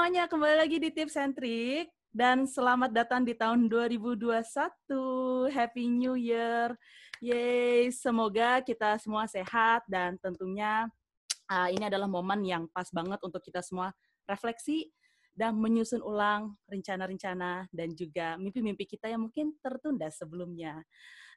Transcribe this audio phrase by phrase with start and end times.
[0.00, 4.32] semuanya, kembali lagi di Tips and Trick dan selamat datang di tahun 2021.
[5.52, 6.72] Happy New Year.
[7.20, 10.88] Yeay, semoga kita semua sehat dan tentunya
[11.52, 13.92] uh, ini adalah momen yang pas banget untuk kita semua
[14.24, 14.88] refleksi
[15.36, 20.80] dan menyusun ulang rencana-rencana dan juga mimpi-mimpi kita yang mungkin tertunda sebelumnya.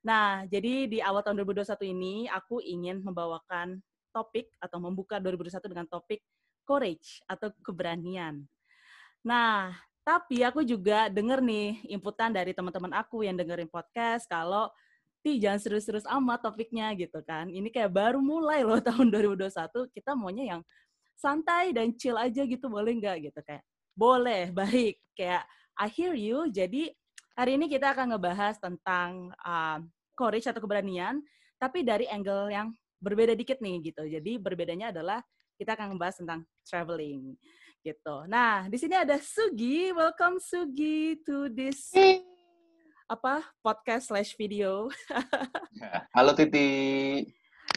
[0.08, 3.84] Nah, jadi di awal tahun 2021 ini aku ingin membawakan
[4.16, 6.24] topik atau membuka 2021 dengan topik
[6.64, 8.44] courage atau keberanian.
[9.24, 14.68] Nah, tapi aku juga denger nih inputan dari teman-teman aku yang dengerin podcast kalau
[15.24, 17.48] Ti jangan serius-serius amat topiknya gitu kan.
[17.48, 20.62] Ini kayak baru mulai loh tahun 2021, kita maunya yang
[21.16, 23.64] santai dan chill aja gitu, boleh nggak gitu kayak.
[23.96, 25.00] Boleh, baik.
[25.16, 25.48] Kayak
[25.80, 26.52] I hear you.
[26.52, 26.92] Jadi
[27.40, 29.80] hari ini kita akan ngebahas tentang uh,
[30.20, 31.24] courage atau keberanian,
[31.56, 34.04] tapi dari angle yang berbeda dikit nih gitu.
[34.04, 35.24] Jadi berbedanya adalah
[35.56, 37.36] kita akan ngebahas tentang traveling
[37.84, 38.24] gitu.
[38.32, 39.92] Nah, di sini ada Sugi.
[39.92, 41.92] Welcome Sugi to this
[43.12, 44.88] apa podcast slash video.
[46.16, 47.28] Halo Titi.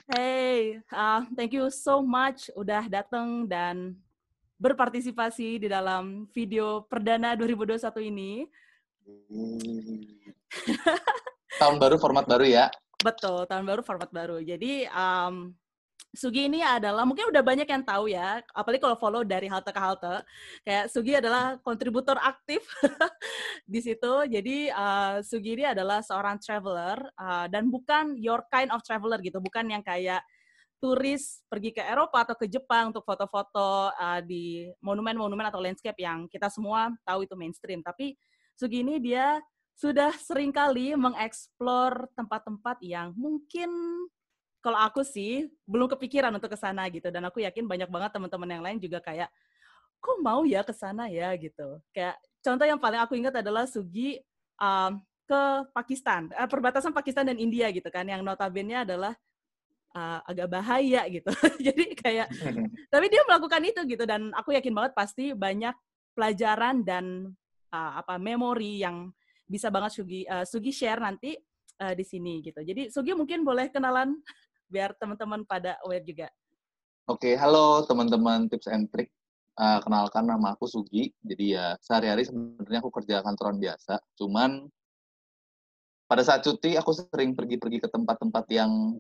[0.07, 3.99] Hey, uh, thank you so much udah datang dan
[4.57, 8.33] berpartisipasi di dalam video perdana 2021 ini.
[11.59, 12.71] tahun baru format baru ya.
[13.03, 14.39] Betul, tahun baru format baru.
[14.41, 15.53] Jadi um,
[16.17, 19.77] Sugi ini adalah mungkin udah banyak yang tahu ya, apalagi kalau follow dari halte ke
[19.77, 20.25] halte.
[20.65, 22.65] Kayak Sugi adalah kontributor aktif
[23.73, 24.25] di situ.
[24.25, 29.37] Jadi uh, Sugi ini adalah seorang traveler uh, dan bukan your kind of traveler gitu,
[29.45, 30.25] bukan yang kayak
[30.81, 36.25] turis pergi ke Eropa atau ke Jepang untuk foto-foto uh, di monumen-monumen atau landscape yang
[36.33, 37.85] kita semua tahu itu mainstream.
[37.85, 38.17] Tapi
[38.57, 39.37] Sugi ini dia
[39.77, 43.69] sudah sering kali mengeksplor tempat-tempat yang mungkin
[44.67, 48.51] kalau aku sih belum kepikiran untuk ke sana gitu dan aku yakin banyak banget teman-teman
[48.51, 49.31] yang lain juga kayak
[50.03, 51.79] kok mau ya ke sana ya gitu.
[51.95, 54.19] Kayak contoh yang paling aku ingat adalah Sugi
[54.59, 59.15] um, ke Pakistan, eh, perbatasan Pakistan dan India gitu kan yang notabene adalah
[59.95, 61.31] uh, agak bahaya gitu.
[61.67, 62.27] Jadi kayak
[62.93, 65.75] tapi dia melakukan itu gitu dan aku yakin banget pasti banyak
[66.15, 67.35] pelajaran dan
[67.71, 69.11] uh, apa memori yang
[69.47, 71.35] bisa banget Sugi uh, Sugi share nanti
[71.83, 72.63] uh, di sini gitu.
[72.63, 74.15] Jadi Sugi mungkin boleh kenalan
[74.67, 76.29] biar teman-teman pada aware juga.
[77.07, 79.15] Oke, okay, halo teman-teman tips and trick.
[79.57, 81.15] Uh, kenalkan nama aku Sugi.
[81.25, 83.97] Jadi ya sehari-hari sebenarnya aku kerja kantoran biasa.
[84.19, 84.69] Cuman
[86.07, 88.99] pada saat cuti aku sering pergi-pergi ke tempat-tempat yang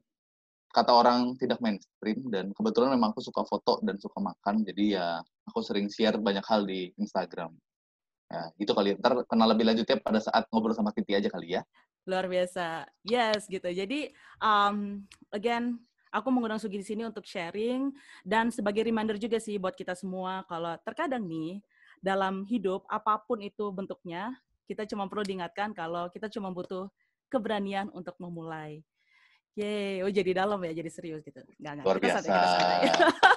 [0.72, 4.64] kata orang tidak mainstream dan kebetulan memang aku suka foto dan suka makan.
[4.64, 7.52] Jadi ya aku sering share banyak hal di Instagram.
[8.26, 8.96] Ya, itu kali.
[8.98, 11.62] Ntar kenal lebih lanjutnya pada saat ngobrol sama Titi aja kali ya
[12.06, 12.86] luar biasa.
[13.02, 13.66] Yes, gitu.
[13.66, 15.02] Jadi, um,
[15.34, 15.82] again,
[16.14, 20.46] aku mengundang Sugi di sini untuk sharing dan sebagai reminder juga sih buat kita semua
[20.48, 21.60] kalau terkadang nih
[22.00, 24.32] dalam hidup apa pun itu bentuknya,
[24.64, 26.88] kita cuma perlu diingatkan kalau kita cuma butuh
[27.28, 28.80] keberanian untuk memulai.
[29.56, 31.40] Yeay, oh jadi dalam ya, jadi serius gitu.
[31.56, 31.86] Nggak, nggak.
[31.88, 32.28] Luar biasa.
[32.28, 33.06] Kita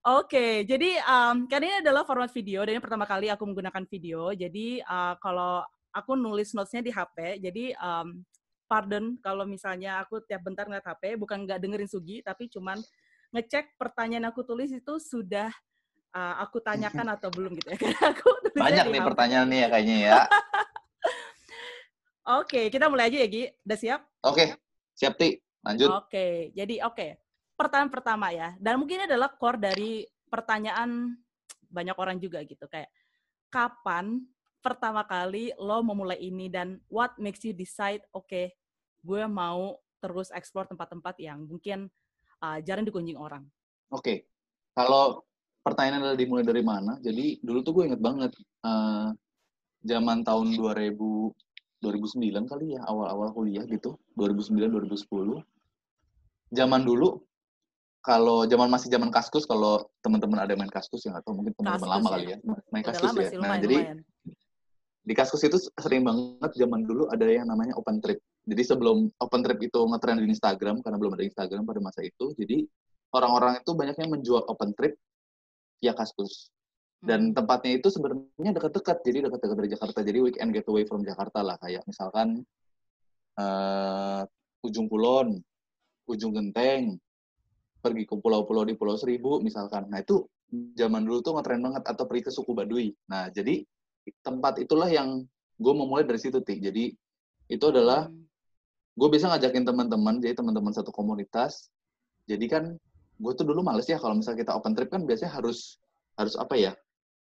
[0.00, 3.84] Oke, okay, jadi um, kan ini adalah format video dan ini pertama kali aku menggunakan
[3.84, 4.32] video.
[4.32, 7.42] Jadi uh, kalau aku nulis notesnya di HP.
[7.42, 8.22] Jadi um,
[8.70, 12.78] pardon kalau misalnya aku tiap bentar ngeliat HP, bukan nggak dengerin Sugi, tapi cuman
[13.34, 15.50] ngecek pertanyaan aku tulis itu sudah
[16.14, 17.78] uh, aku tanyakan atau belum gitu ya.
[17.82, 20.20] Karena aku Banyak nih pertanyaan nih ya kayaknya ya.
[22.30, 23.44] Oke, okay, kita mulai aja ya, Gi.
[23.66, 24.00] Udah siap?
[24.22, 24.48] Oke, okay.
[24.94, 25.34] siap, Ti.
[25.66, 25.88] Lanjut.
[25.90, 26.34] Oke, okay.
[26.54, 26.94] jadi oke.
[26.94, 27.10] Okay.
[27.58, 28.54] Pertanyaan pertama ya.
[28.56, 31.16] Dan mungkin ini adalah core dari pertanyaan
[31.66, 32.70] banyak orang juga gitu.
[32.70, 32.88] Kayak,
[33.50, 34.22] kapan
[34.60, 38.52] pertama kali lo memulai ini dan what makes you decide oke okay,
[39.00, 41.88] gue mau terus explore tempat-tempat yang mungkin
[42.40, 43.44] uh, jarang dikunjungi orang.
[43.92, 44.16] Oke, okay.
[44.72, 45.24] kalau
[45.60, 46.96] pertanyaan adalah dimulai dari mana?
[47.04, 48.32] Jadi dulu tuh gue inget banget
[48.64, 49.12] uh,
[49.84, 50.96] zaman tahun 2000
[51.80, 55.40] 2009 kali ya awal-awal kuliah gitu 2009 2010
[56.52, 57.24] zaman dulu
[58.04, 62.04] kalau zaman masih zaman kaskus kalau teman-teman ada main kaskus ya atau mungkin teman-teman lama
[62.04, 62.12] ya.
[62.12, 63.32] kali ya main kaskus ya.
[63.32, 63.98] Nah, lumayan, jadi lumayan
[65.10, 68.22] di Kaskus itu sering banget zaman dulu ada yang namanya open trip.
[68.46, 72.30] Jadi sebelum open trip itu ngetrend di Instagram karena belum ada Instagram pada masa itu,
[72.38, 72.62] jadi
[73.10, 74.94] orang-orang itu banyaknya menjual open trip
[75.82, 76.54] via Kaskus.
[77.02, 77.42] Dan hmm.
[77.42, 79.98] tempatnya itu sebenarnya dekat-dekat, jadi dekat-dekat dari Jakarta.
[80.06, 82.46] Jadi weekend getaway from Jakarta lah, kayak misalkan
[83.34, 84.22] uh,
[84.62, 85.42] Ujung Kulon,
[86.06, 87.02] Ujung Genteng,
[87.82, 89.90] pergi ke pulau-pulau di Pulau Seribu misalkan.
[89.90, 90.22] Nah itu
[90.78, 92.94] zaman dulu tuh ngetrend banget atau pergi ke suku Baduy.
[93.10, 93.64] Nah jadi
[94.24, 95.24] tempat itulah yang
[95.60, 96.56] gue mau mulai dari situ ti.
[96.58, 96.92] Jadi
[97.50, 98.24] itu adalah hmm.
[98.96, 101.68] gue bisa ngajakin teman-teman jadi teman-teman satu komunitas.
[102.24, 102.64] Jadi kan
[103.20, 105.76] gue tuh dulu males ya kalau misalnya kita open trip kan biasanya harus
[106.16, 106.72] harus apa ya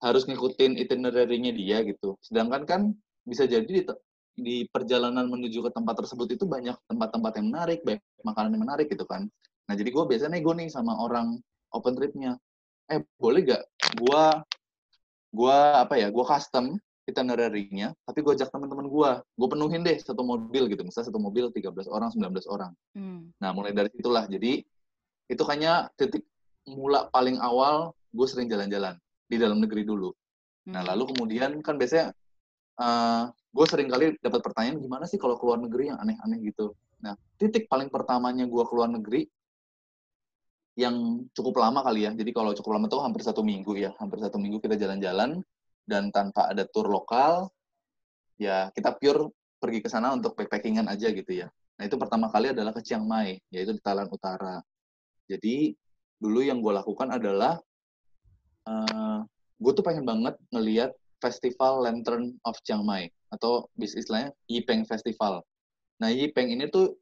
[0.00, 2.20] harus ngikutin itinerary-nya dia gitu.
[2.20, 2.80] Sedangkan kan
[3.24, 3.84] bisa jadi di,
[4.36, 8.86] di perjalanan menuju ke tempat tersebut itu banyak tempat-tempat yang menarik banyak makanan yang menarik
[8.88, 9.28] gitu kan.
[9.68, 11.40] Nah jadi gue biasanya nego nih sama orang
[11.72, 12.36] open tripnya.
[12.90, 13.62] Eh boleh gak
[13.96, 14.24] gue
[15.30, 16.74] gue apa ya gue custom
[17.06, 21.50] itinerary-nya tapi gue ajak teman-teman gue gue penuhin deh satu mobil gitu misalnya satu mobil
[21.50, 22.72] 13 orang 19 orang.
[22.94, 23.34] Hmm.
[23.42, 24.30] nah mulai dari situlah.
[24.30, 24.62] Jadi
[25.30, 26.26] itu kayaknya titik
[26.66, 30.10] mula paling awal gue sering jalan-jalan di dalam negeri dulu.
[30.70, 30.90] Nah hmm.
[30.94, 32.14] lalu kemudian kan biasanya
[32.78, 36.74] uh, eh, gue sering kali dapat pertanyaan gimana sih kalau keluar negeri yang aneh-aneh gitu?
[37.02, 39.26] Nah titik paling pertamanya gue keluar negeri
[40.80, 42.12] yang cukup lama kali ya.
[42.16, 45.44] Jadi kalau cukup lama tuh hampir satu minggu ya, hampir satu minggu kita jalan-jalan
[45.84, 47.52] dan tanpa ada tour lokal,
[48.40, 49.28] ya kita pure
[49.60, 51.52] pergi ke sana untuk backpackingan aja gitu ya.
[51.76, 54.60] Nah itu pertama kali adalah ke Chiang Mai, yaitu di Thailand Utara.
[55.28, 55.76] Jadi
[56.16, 57.60] dulu yang gue lakukan adalah
[58.68, 59.18] uh, eh,
[59.60, 65.44] gue tuh pengen banget ngeliat Festival Lantern of Chiang Mai atau bis istilahnya Yipeng Festival.
[66.00, 66.96] Nah Yipeng ini tuh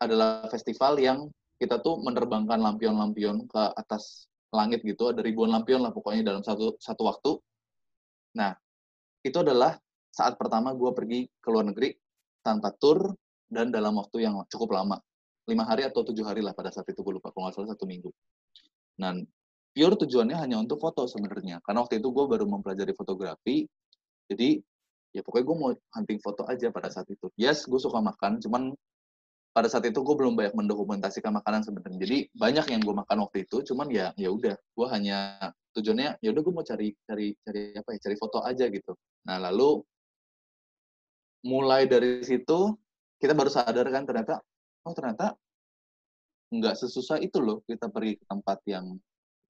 [0.00, 1.28] adalah festival yang
[1.60, 6.80] kita tuh menerbangkan lampion-lampion ke atas langit gitu, ada ribuan lampion lah pokoknya dalam satu
[6.80, 7.32] satu waktu.
[8.40, 8.56] Nah,
[9.20, 9.76] itu adalah
[10.08, 11.92] saat pertama gue pergi ke luar negeri
[12.40, 13.12] tanpa tour
[13.46, 14.96] dan dalam waktu yang cukup lama.
[15.44, 17.84] Lima hari atau tujuh hari lah pada saat itu gue lupa, kalau nggak salah satu
[17.84, 18.10] minggu.
[18.96, 19.28] Dan
[19.76, 21.60] pure tujuannya hanya untuk foto sebenarnya.
[21.62, 23.68] Karena waktu itu gue baru mempelajari fotografi,
[24.30, 24.62] jadi
[25.10, 27.28] ya pokoknya gue mau hunting foto aja pada saat itu.
[27.36, 28.72] Yes, gue suka makan, cuman
[29.50, 31.98] pada saat itu gue belum banyak mendokumentasikan makanan sebenarnya.
[32.06, 36.28] Jadi banyak yang gue makan waktu itu, cuman ya ya udah, gue hanya tujuannya ya
[36.30, 38.92] udah gue mau cari cari cari apa ya, cari foto aja gitu.
[39.26, 39.82] Nah lalu
[41.44, 42.76] mulai dari situ
[43.20, 44.40] kita baru sadar kan ternyata
[44.84, 45.36] oh ternyata
[46.50, 48.98] nggak sesusah itu loh kita pergi ke tempat yang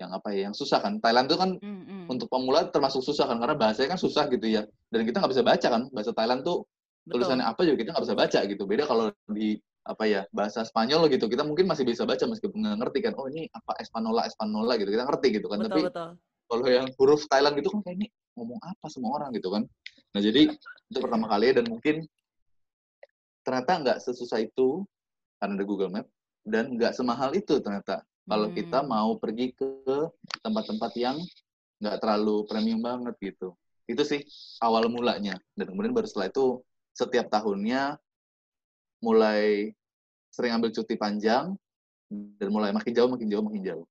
[0.00, 2.02] yang apa ya yang susah kan Thailand itu kan mm -hmm.
[2.08, 4.62] untuk pemula termasuk susah kan karena bahasanya kan susah gitu ya
[4.92, 6.64] dan kita nggak bisa baca kan bahasa Thailand tuh
[7.08, 11.08] tulisannya apa juga kita nggak bisa baca gitu beda kalau di apa ya bahasa Spanyol
[11.08, 11.26] gitu.
[11.26, 14.92] Kita mungkin masih bisa baca meskipun nggak ngerti kan oh ini apa Espanola Espanola gitu.
[14.92, 15.58] Kita ngerti gitu kan.
[15.64, 16.10] Betul, tapi betul.
[16.50, 18.06] kalau yang huruf Thailand gitu kan kayak ini
[18.36, 19.30] ngomong apa semua orang?
[19.32, 19.62] gitu kan.
[20.12, 20.42] Nah jadi
[20.90, 22.04] itu pertama kali dan mungkin
[23.40, 24.84] ternyata nggak sesusah itu
[25.40, 26.06] karena ada Google Map
[26.44, 28.04] dan nggak semahal itu ternyata.
[28.28, 28.54] Kalau hmm.
[28.54, 29.70] kita mau pergi ke
[30.44, 31.16] tempat-tempat yang
[31.80, 33.56] nggak terlalu premium banget gitu.
[33.88, 34.22] Itu sih
[34.62, 36.60] awal mulanya dan kemudian baru setelah itu
[36.94, 37.96] setiap tahunnya
[39.00, 39.72] mulai
[40.30, 41.56] sering ambil cuti panjang
[42.10, 43.86] dan mulai makin jauh makin jauh makin jauh.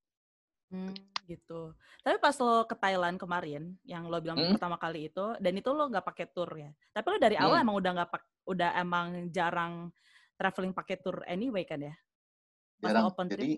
[0.70, 0.94] Hmm,
[1.26, 1.74] gitu.
[2.00, 4.56] Tapi pas lo ke Thailand kemarin, yang lo bilang hmm?
[4.56, 6.70] pertama kali itu, dan itu lo nggak pakai tour ya.
[6.94, 7.64] Tapi lo dari awal hmm.
[7.66, 8.08] emang udah nggak
[8.50, 9.90] udah emang jarang
[10.38, 11.94] traveling pakai tour anyway kan ya?
[12.80, 13.10] Pas jarang.
[13.10, 13.40] Open trip.
[13.40, 13.52] Jadi,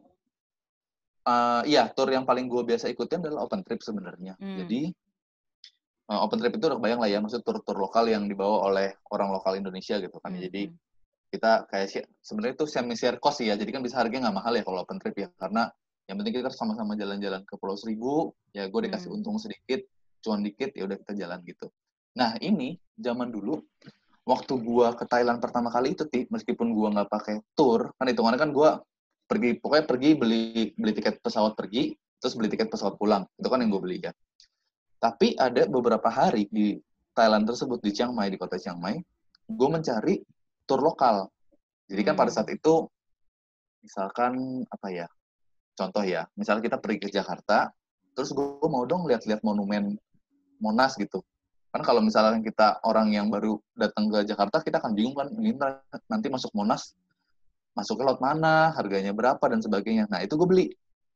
[1.29, 4.35] uh, iya tour yang paling gue biasa ikutin adalah open trip sebenarnya.
[4.41, 4.65] Hmm.
[4.65, 4.89] Jadi
[6.09, 9.29] uh, open trip itu udah bayang lah ya, maksud tur-tur lokal yang dibawa oleh orang
[9.31, 10.33] lokal Indonesia gitu kan.
[10.33, 10.43] Hmm.
[10.43, 10.91] Jadi hmm
[11.32, 14.62] kita kayak sebenarnya itu semi share cost ya jadi kan bisa harganya nggak mahal ya
[14.69, 15.73] kalau open trip ya karena
[16.05, 19.17] yang penting kita sama-sama jalan-jalan ke Pulau Seribu ya gue dikasih hmm.
[19.17, 19.81] untung sedikit
[20.20, 21.73] cuan dikit ya udah kita jalan gitu
[22.12, 23.64] nah ini zaman dulu
[24.29, 28.37] waktu gue ke Thailand pertama kali itu ti meskipun gue nggak pakai tour kan hitungannya
[28.38, 28.70] kan gue
[29.25, 30.44] pergi pokoknya pergi beli
[30.76, 34.12] beli tiket pesawat pergi terus beli tiket pesawat pulang itu kan yang gue beli ya
[35.01, 36.77] tapi ada beberapa hari di
[37.17, 39.01] Thailand tersebut di Chiang Mai di kota Chiang Mai
[39.48, 40.20] gue mencari
[40.72, 41.29] tur lokal.
[41.93, 42.22] Jadi kan hmm.
[42.24, 42.88] pada saat itu
[43.84, 45.06] misalkan apa ya?
[45.76, 47.69] Contoh ya, misalnya kita pergi ke Jakarta,
[48.17, 49.96] terus gue mau dong lihat-lihat monumen
[50.60, 51.20] Monas gitu.
[51.72, 55.56] Kan kalau misalnya kita orang yang baru datang ke Jakarta, kita akan bingung kan, ini
[56.12, 56.93] nanti masuk Monas,
[57.72, 60.05] masuk ke laut mana, harganya berapa, dan sebagainya.
[60.12, 60.67] Nah, itu gue beli.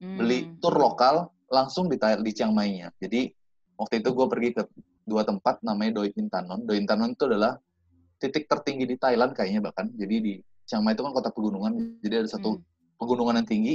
[0.00, 0.16] Hmm.
[0.16, 2.88] Beli tur lokal langsung di, di Chiang Mai-nya.
[2.96, 3.28] Jadi,
[3.76, 4.62] waktu itu gue pergi ke
[5.04, 6.64] dua tempat, namanya Doi Intanon.
[6.64, 7.60] Doi Intanon itu adalah
[8.16, 9.92] titik tertinggi di Thailand kayaknya bahkan.
[9.92, 10.34] Jadi di
[10.66, 12.98] Chiang Mai itu kan kota pegunungan, jadi ada satu hmm.
[12.98, 13.74] pegunungan yang tinggi.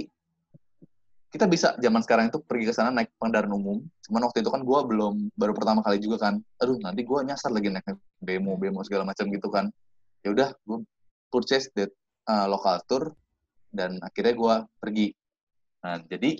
[1.31, 3.79] Kita bisa zaman sekarang itu pergi ke sana naik kendaraan umum.
[4.03, 6.43] Cuman waktu itu kan gue belum baru pertama kali juga kan.
[6.59, 7.87] Aduh nanti gue nyasar lagi naik
[8.19, 9.71] bemo bemo segala macam gitu kan.
[10.27, 10.83] Ya udah gue
[11.31, 11.87] purchase that
[12.27, 13.03] uh, local tour
[13.71, 15.07] dan akhirnya gue pergi.
[15.87, 16.35] Nah jadi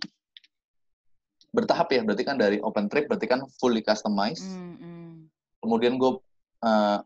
[1.56, 4.44] bertahap ya berarti kan dari open trip berarti kan fully customized.
[4.44, 5.08] Mm -hmm.
[5.64, 6.20] Kemudian gue
[6.68, 7.00] uh,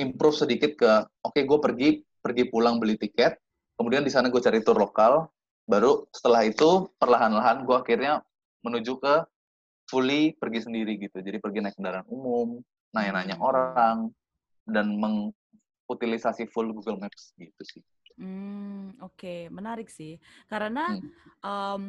[0.00, 0.90] improve sedikit ke
[1.22, 1.88] oke okay, gue pergi
[2.20, 3.36] pergi pulang beli tiket
[3.76, 5.28] kemudian di sana gue cari tour lokal
[5.68, 8.24] baru setelah itu perlahan-lahan gue akhirnya
[8.64, 9.14] menuju ke
[9.86, 12.60] fully pergi sendiri gitu jadi pergi naik kendaraan umum
[12.94, 13.46] nanya-nanya hmm.
[13.46, 13.98] orang
[14.66, 17.82] dan mengutilisasi full Google Maps gitu sih.
[18.20, 19.40] Hmm, oke, okay.
[19.48, 20.20] menarik sih.
[20.46, 21.10] Karena hmm.
[21.40, 21.84] um,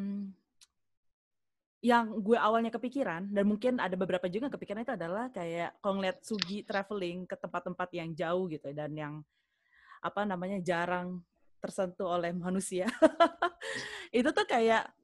[1.82, 6.22] yang gue awalnya kepikiran dan mungkin ada beberapa juga kepikiran itu adalah kayak kalau ngeliat
[6.22, 9.14] Sugi traveling ke tempat-tempat yang jauh gitu dan yang
[9.98, 11.18] apa namanya jarang
[11.58, 12.86] tersentuh oleh manusia.
[14.14, 14.94] Itu tuh kayak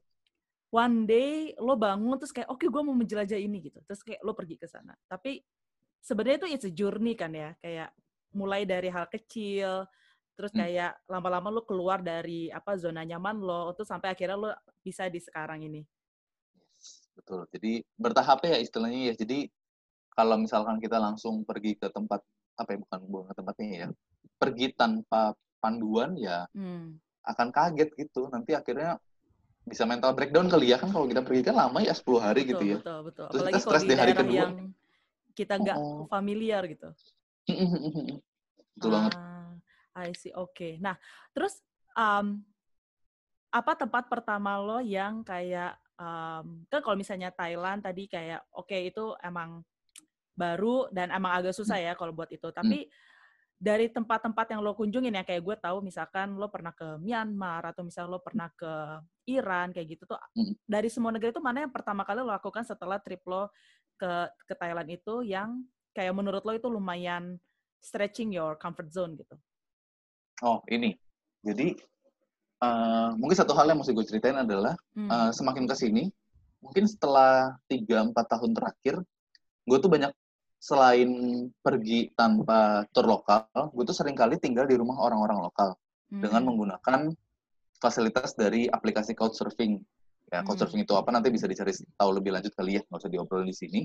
[0.70, 3.78] one day lo bangun terus kayak oke okay, gue mau menjelajah ini gitu.
[3.82, 4.94] Terus kayak lo pergi ke sana.
[5.10, 5.42] Tapi
[6.02, 7.90] sebenarnya itu it's a journey kan ya kayak
[8.34, 9.86] mulai dari hal kecil
[10.38, 10.60] terus hmm.
[10.62, 15.18] kayak lama-lama lo keluar dari apa zona nyaman lo untuk sampai akhirnya lo bisa di
[15.18, 15.82] sekarang ini
[17.18, 17.40] betul.
[17.50, 19.14] Jadi bertahap ya istilahnya ya.
[19.18, 19.50] Jadi
[20.14, 22.22] kalau misalkan kita langsung pergi ke tempat
[22.58, 23.88] apa ya bukan bukan ke tempatnya ya,
[24.38, 26.98] pergi tanpa panduan ya hmm.
[27.26, 28.30] akan kaget gitu.
[28.30, 28.98] Nanti akhirnya
[29.68, 32.50] bisa mental breakdown kali ya kan kalau kita pergi kan lama ya 10 hari betul,
[32.56, 32.78] gitu ya.
[32.80, 33.26] Betul, betul.
[33.28, 34.32] Terus Apalagi kita stres di, di hari kedua.
[34.32, 34.52] yang
[35.36, 36.06] kita nggak oh.
[36.08, 36.88] familiar gitu.
[38.74, 39.12] betul ah, banget.
[39.98, 40.32] I see.
[40.34, 40.54] Oke.
[40.54, 40.72] Okay.
[40.80, 40.96] Nah,
[41.34, 41.58] terus
[41.94, 42.42] um,
[43.48, 48.88] apa tempat pertama lo yang kayak um, kan kalau misalnya Thailand tadi kayak oke okay,
[48.88, 49.62] itu emang
[50.38, 52.48] baru dan emang agak susah ya kalau buat itu.
[52.54, 52.92] Tapi hmm.
[53.58, 57.82] dari tempat-tempat yang lo kunjungin ya kayak gue tahu misalkan lo pernah ke Myanmar atau
[57.82, 58.72] misalnya lo pernah ke
[59.26, 60.62] Iran kayak gitu tuh hmm.
[60.64, 63.50] dari semua negara itu mana yang pertama kali lo lakukan setelah trip lo
[63.98, 67.34] ke ke Thailand itu yang kayak menurut lo itu lumayan
[67.82, 69.34] stretching your comfort zone gitu.
[70.46, 70.94] Oh, ini.
[71.42, 71.74] Jadi
[72.62, 75.08] uh, mungkin satu hal yang mesti gue ceritain adalah hmm.
[75.08, 76.04] uh, semakin ke sini,
[76.62, 78.94] mungkin setelah 3-4 tahun terakhir,
[79.68, 80.12] gue tuh banyak
[80.58, 81.10] selain
[81.62, 85.78] pergi tanpa tur lokal, gue tuh sering kali tinggal di rumah orang-orang lokal
[86.10, 86.22] hmm.
[86.22, 87.14] dengan menggunakan
[87.78, 89.78] fasilitas dari aplikasi Couchsurfing.
[90.28, 90.46] Ya, hmm.
[90.50, 93.54] Couchsurfing itu apa nanti bisa dicari tahu lebih lanjut kali ya, nggak usah diobrol di
[93.54, 93.80] sini.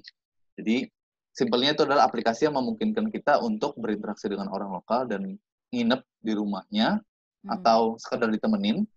[0.58, 0.86] Jadi
[1.30, 5.38] simpelnya itu adalah aplikasi yang memungkinkan kita untuk berinteraksi dengan orang lokal dan
[5.74, 7.02] nginep di rumahnya
[7.44, 7.54] hmm.
[7.60, 8.88] atau sekedar ditemenin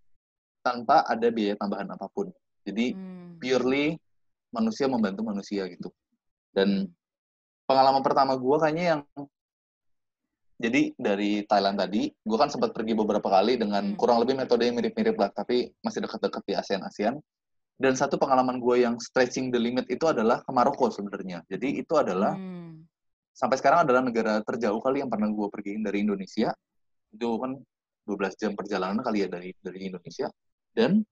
[0.62, 2.30] tanpa ada biaya tambahan apa pun.
[2.66, 3.38] Jadi hmm.
[3.38, 3.94] purely
[4.50, 5.90] manusia membantu manusia gitu.
[6.50, 6.90] Dan
[7.68, 9.00] pengalaman pertama gue kayaknya yang
[10.56, 14.00] jadi dari Thailand tadi, gue kan sempat pergi beberapa kali dengan hmm.
[14.00, 17.14] kurang lebih metode yang mirip-mirip lah, tapi masih dekat-dekat di ASEAN-ASEAN.
[17.76, 21.44] Dan satu pengalaman gue yang stretching the limit itu adalah ke Maroko sebenarnya.
[21.44, 22.88] Jadi itu adalah hmm.
[23.36, 26.56] sampai sekarang adalah negara terjauh kali yang pernah gue pergiin dari Indonesia.
[27.12, 27.60] Itu kan
[28.06, 30.30] 12 jam perjalanan kali ya dari dari Indonesia.
[30.70, 31.02] Dan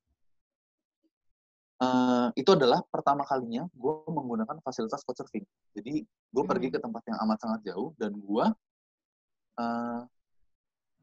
[1.83, 5.45] uh, itu adalah pertama kalinya gue menggunakan fasilitas couchsurfing.
[5.75, 6.51] Jadi gue hmm.
[6.51, 8.47] pergi ke tempat yang amat sangat jauh dan gue
[9.59, 10.01] uh,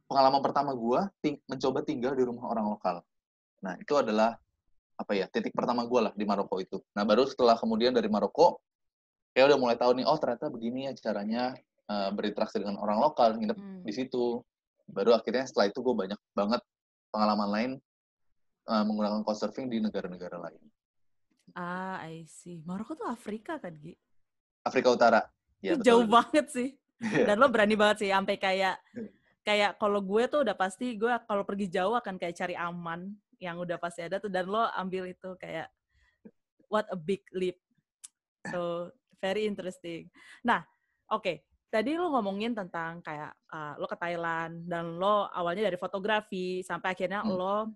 [0.07, 3.03] pengalaman pertama gue ting mencoba tinggal di rumah orang lokal.
[3.63, 4.36] Nah itu adalah
[4.95, 6.77] apa ya titik pertama gue lah di Maroko itu.
[6.93, 8.62] Nah baru setelah kemudian dari Maroko
[9.31, 11.55] kayak udah mulai tahu nih oh ternyata begini ya caranya
[11.88, 13.81] uh, berinteraksi dengan orang lokal nginep hmm.
[13.88, 14.43] di situ
[14.88, 16.61] baru akhirnya setelah itu gue banyak banget
[17.11, 17.71] pengalaman lain
[18.69, 20.61] uh, menggunakan couchsurfing di negara-negara lain.
[21.51, 22.63] Ah, I see.
[22.63, 23.97] Maroko tuh Afrika kan, Gi?
[24.63, 25.21] Afrika Utara.
[25.59, 26.69] Ya, jauh banget sih.
[27.01, 27.33] Iya.
[27.33, 28.77] Dan lo berani banget sih, sampai kayak
[29.41, 33.09] kayak kalau gue tuh udah pasti gue kalau pergi jauh akan kayak cari aman
[33.41, 35.65] yang udah pasti ada tuh dan lo ambil itu kayak
[36.69, 37.57] what a big leap.
[38.53, 40.13] So very interesting.
[40.45, 40.61] Nah,
[41.09, 41.25] oke.
[41.25, 46.60] Okay tadi lo ngomongin tentang kayak uh, lo ke Thailand dan lo awalnya dari fotografi
[46.68, 47.32] sampai akhirnya hmm.
[47.32, 47.72] lo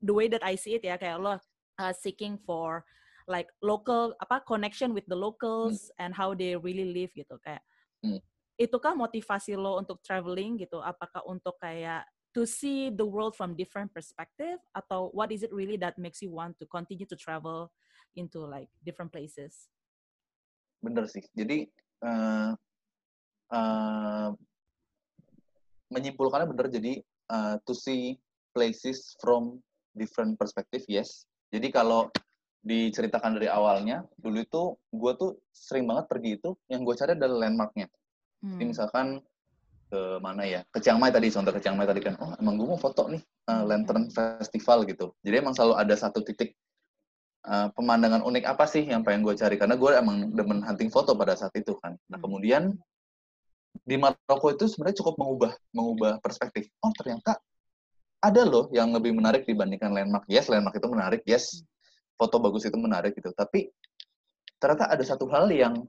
[0.00, 2.80] the way that I see it ya kayak lo uh, seeking for
[3.28, 6.08] like local apa connection with the locals hmm.
[6.08, 7.60] and how they really live gitu kayak
[8.00, 8.16] hmm.
[8.56, 13.92] itukah motivasi lo untuk traveling gitu apakah untuk kayak to see the world from different
[13.92, 17.68] perspective atau what is it really that makes you want to continue to travel
[18.16, 19.68] into like different places
[20.80, 21.68] bener sih jadi
[22.00, 22.56] uh,
[23.52, 24.32] uh,
[25.92, 26.66] menyimpulkannya benar.
[26.72, 28.16] Jadi uh, to see
[28.56, 29.60] places from
[29.92, 31.28] different perspective yes.
[31.52, 32.08] Jadi kalau
[32.62, 34.62] diceritakan dari awalnya dulu itu
[34.94, 37.90] gue tuh sering banget pergi itu yang gue cari adalah landmarknya.
[38.42, 38.58] Hmm.
[38.58, 39.06] jadi misalkan
[39.92, 40.60] ke mana ya?
[40.72, 42.16] Ke Chiang Mai tadi contoh ke Chiang Mai tadi kan.
[42.22, 45.12] Oh emang gue mau foto nih uh, lantern festival gitu.
[45.20, 46.56] Jadi emang selalu ada satu titik
[47.44, 49.60] uh, pemandangan unik apa sih yang pengen gue cari?
[49.60, 51.98] Karena gue emang demen hunting foto pada saat itu kan.
[52.08, 52.24] Nah hmm.
[52.24, 52.62] kemudian
[53.82, 56.68] di Maroko itu sebenarnya cukup mengubah mengubah perspektif.
[56.84, 57.40] Oh ternyata
[58.22, 60.28] ada loh yang lebih menarik dibandingkan landmark.
[60.30, 61.20] Yes, landmark itu menarik.
[61.26, 61.64] Yes,
[62.14, 63.34] foto bagus itu menarik gitu.
[63.34, 63.72] Tapi
[64.62, 65.82] ternyata ada satu hal yang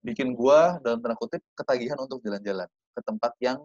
[0.00, 3.58] bikin gua dalam tanda kutip ketagihan untuk jalan-jalan ke tempat yang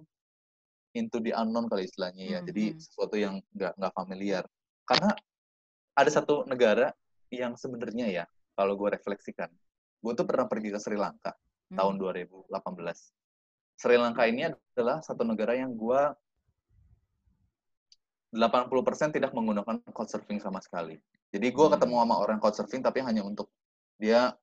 [0.97, 2.39] into the unknown kali istilahnya ya.
[2.43, 2.77] Hmm, Jadi hmm.
[2.83, 4.43] sesuatu yang nggak nggak familiar.
[4.83, 5.15] Karena
[5.95, 6.91] ada satu negara
[7.31, 8.25] yang sebenarnya ya
[8.57, 9.47] kalau gue refleksikan,
[10.01, 11.31] gue tuh pernah pergi ke Sri Lanka
[11.71, 11.77] hmm.
[11.79, 12.51] tahun 2018
[13.79, 16.01] Sri Lanka ini adalah satu negara yang gue
[18.35, 20.99] 80% tidak menggunakan couchsurfing sama sekali.
[21.31, 21.73] Jadi gue Hmm.
[21.79, 23.47] ketemu sama orang couchsurfing tapi hanya untuk
[23.95, 24.35] dia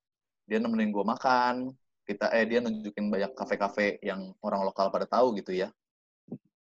[0.49, 1.75] dia nemenin gue makan,
[2.07, 5.69] kita eh dia nunjukin banyak kafe-kafe yang orang lokal pada tahu gitu ya.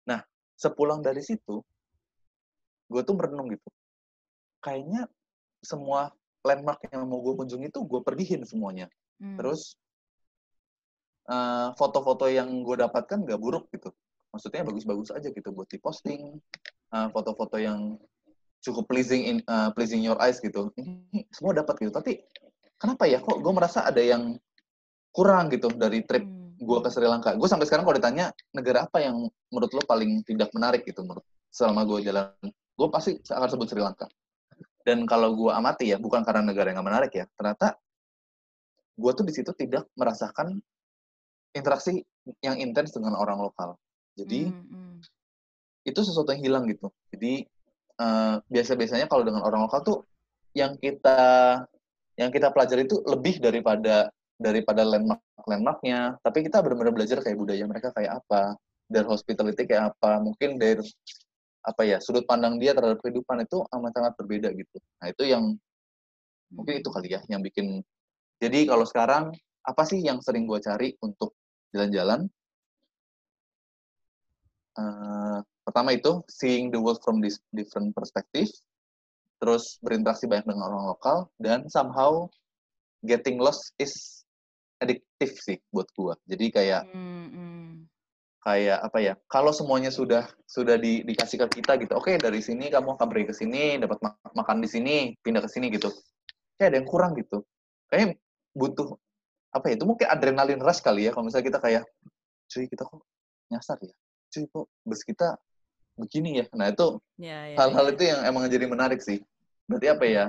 [0.08, 0.25] Nah,
[0.58, 1.62] sepulang dari situ,
[2.88, 3.68] gue tuh merenung gitu.
[4.64, 5.06] Kayaknya
[5.62, 6.11] semua
[6.42, 8.90] landmark yang mau gue kunjungi tuh gue pergihin semuanya.
[9.23, 9.37] Hmm.
[9.38, 9.76] Terus
[11.26, 13.90] eh, foto-foto yang gue dapatkan gak buruk gitu.
[14.35, 16.38] Maksudnya bagus-bagus aja gitu buat diposting.
[16.95, 17.99] Eh, foto-foto yang
[18.62, 20.71] cukup pleasing in eh, pleasing your eyes gitu.
[20.78, 21.92] Ini semua dapat gitu.
[21.95, 22.23] Tapi
[22.78, 24.38] kenapa ya kok gue merasa ada yang
[25.11, 26.64] kurang gitu dari trip Hmm.
[26.64, 27.37] gue ke Sri Lanka.
[27.37, 31.25] Gue sampai sekarang kalau ditanya negara apa yang menurut lo paling tidak menarik gitu menurut
[31.52, 34.09] selama gue jalan, gue pasti akan sebut Sri Lanka.
[34.80, 37.75] Dan kalau gue amati ya, bukan karena negara yang gak menarik ya, ternyata
[38.97, 40.62] gue tuh di situ tidak merasakan
[41.56, 42.04] interaksi
[42.44, 43.75] yang intens dengan orang lokal.
[44.16, 44.96] Jadi Hmm, hmm.
[45.88, 46.92] itu sesuatu yang hilang gitu.
[47.10, 47.48] Jadi
[47.96, 49.98] eh, biasa-biasanya kalau dengan orang lokal tuh
[50.52, 51.20] yang kita
[52.16, 56.16] yang kita pelajari itu lebih daripada daripada landmark landmarknya.
[56.20, 58.56] Tapi kita benar-benar belajar kayak budaya mereka kayak apa,
[58.88, 60.80] dari hospitality kayak apa, mungkin dari
[61.66, 64.78] apa ya sudut pandang dia terhadap kehidupan itu amat sangat berbeda gitu.
[65.02, 65.44] Nah itu yang
[66.54, 67.82] mungkin itu kali ya yang bikin.
[68.38, 69.34] Jadi kalau sekarang
[69.66, 71.34] apa sih yang sering gue cari untuk
[71.75, 72.30] jalan-jalan?
[74.76, 78.49] Eh, pertama itu seeing the world from this different perspective,
[79.40, 82.28] terus berinteraksi banyak dengan orang lokal dan somehow
[83.08, 84.25] getting lost is
[84.85, 86.14] addictive sih buat gua.
[86.28, 87.88] Jadi kayak Hmm, hmm.
[88.44, 89.14] kayak apa ya?
[89.26, 91.96] Kalau semuanya sudah sudah di, dikasih ke kita gitu.
[91.96, 94.94] Oke, dari sini kamu akan pergi ke sini, dapat ma- makan di sini,
[95.25, 95.88] pindah ke sini gitu.
[96.61, 97.42] Kayak ada yang kurang gitu.
[97.90, 98.20] Kayaknya
[98.52, 98.88] butuh
[99.53, 99.75] apa ya?
[99.79, 101.83] Itu mungkin adrenalin rush kali ya kalau misalnya kita kayak
[102.47, 103.03] cuy kita kok
[103.50, 103.95] nyasar ya.
[104.33, 105.38] Cuy kok bus kita
[105.97, 106.47] begini ya.
[106.53, 107.93] Nah, itu Ya, ya, hal-hal ya.
[107.97, 109.25] itu yang emang jadi menarik sih.
[109.67, 110.25] Berarti apa ya?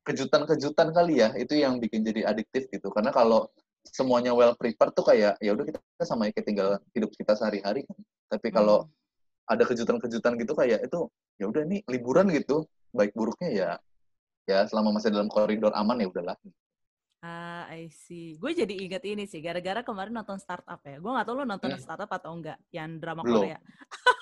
[0.00, 2.88] Kejutan-kejutan kali ya, itu yang bikin jadi adiktif gitu.
[2.88, 3.52] Karena kalau
[3.84, 7.96] semuanya well prepared tuh kayak ya udah kita sama kayak tinggal hidup kita sehari-hari kan.
[8.32, 8.92] Tapi kalau Hmm.
[9.50, 12.64] ada kejutan-kejutan gitu kayak itu ya udah nih liburan gitu.
[12.92, 13.70] Baik buruknya ya
[14.48, 16.36] ya selama masih dalam koridor aman ya udahlah.
[17.20, 18.40] Ah, I see.
[18.40, 20.96] Gue jadi ingat ini sih, gara-gara kemarin nonton startup ya.
[20.96, 21.80] Gue gak tau lo nonton Hmm.
[21.80, 23.44] startup atau enggak, yang drama Belum.
[23.44, 23.58] Korea.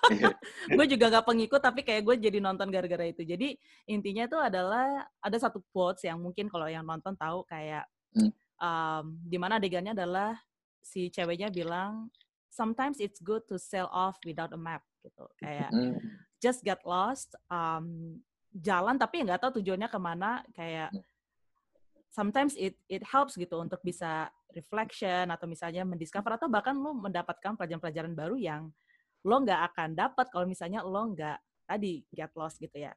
[0.08, 0.32] Iya.
[0.72, 3.22] gue juga gak pengikut, tapi kayak gue jadi nonton gara-gara itu.
[3.22, 3.54] Jadi
[3.86, 7.84] intinya itu adalah ada satu quotes yang mungkin kalau yang nonton tahu kayak
[8.16, 8.32] Hmm.
[8.56, 10.32] um, di mana adegannya adalah
[10.80, 12.08] si ceweknya bilang
[12.48, 15.28] sometimes it's good to sail off without a map gitu.
[15.36, 16.00] Kayak Hmm.
[16.40, 18.16] just get lost, um,
[18.50, 20.40] jalan tapi nggak tahu tujuannya ke mana.
[20.56, 21.04] Kayak Hmm.
[22.10, 27.54] Sometimes it it helps gitu untuk bisa reflection atau misalnya mendiscover atau bahkan lo mendapatkan
[27.54, 28.62] pelajaran-pelajaran baru yang
[29.26, 32.96] lo nggak akan dapat kalau misalnya lo nggak tadi get lost gitu ya.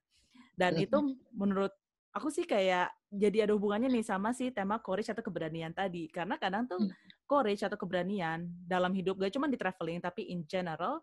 [0.55, 0.95] Dan itu
[1.35, 1.75] menurut
[2.15, 6.07] aku sih kayak jadi ada hubungannya nih sama si tema courage atau keberanian tadi.
[6.07, 6.91] Karena kadang tuh Hmm.
[7.27, 10.99] courage atau keberanian dalam hidup gak cuma di traveling tapi in general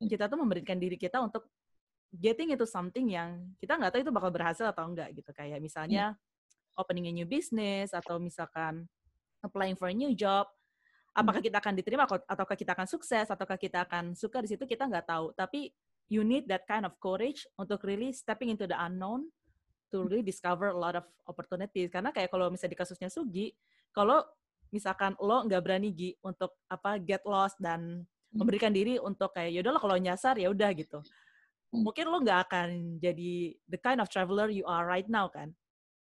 [0.00, 0.08] Hmm.
[0.08, 1.48] kita tuh memberikan diri kita untuk
[2.12, 5.30] getting into something yang kita nggak tahu itu bakal berhasil atau enggak gitu.
[5.34, 6.16] Kayak misalnya
[6.78, 8.86] opening a new business atau misalkan
[9.44, 10.48] applying for a new job.
[11.14, 14.66] Apakah kita akan diterima atau- ataukah kita akan sukses ataukah kita akan suka di situ
[14.66, 15.30] kita nggak tahu.
[15.36, 15.70] Tapi
[16.10, 19.30] you need that kind of courage untuk really stepping into the unknown
[19.94, 21.86] to really discover a lot of opportunities.
[21.92, 23.54] Karena kayak kalau misalnya di kasusnya Sugi,
[23.94, 24.26] kalau
[24.74, 28.02] misalkan lo nggak berani Gi untuk apa get lost dan
[28.34, 30.98] memberikan diri untuk kayak yaudahlah kalau nyasar ya udah gitu.
[31.70, 31.86] Hmm.
[31.86, 35.54] Mungkin lo nggak akan jadi the kind of traveler you are right now kan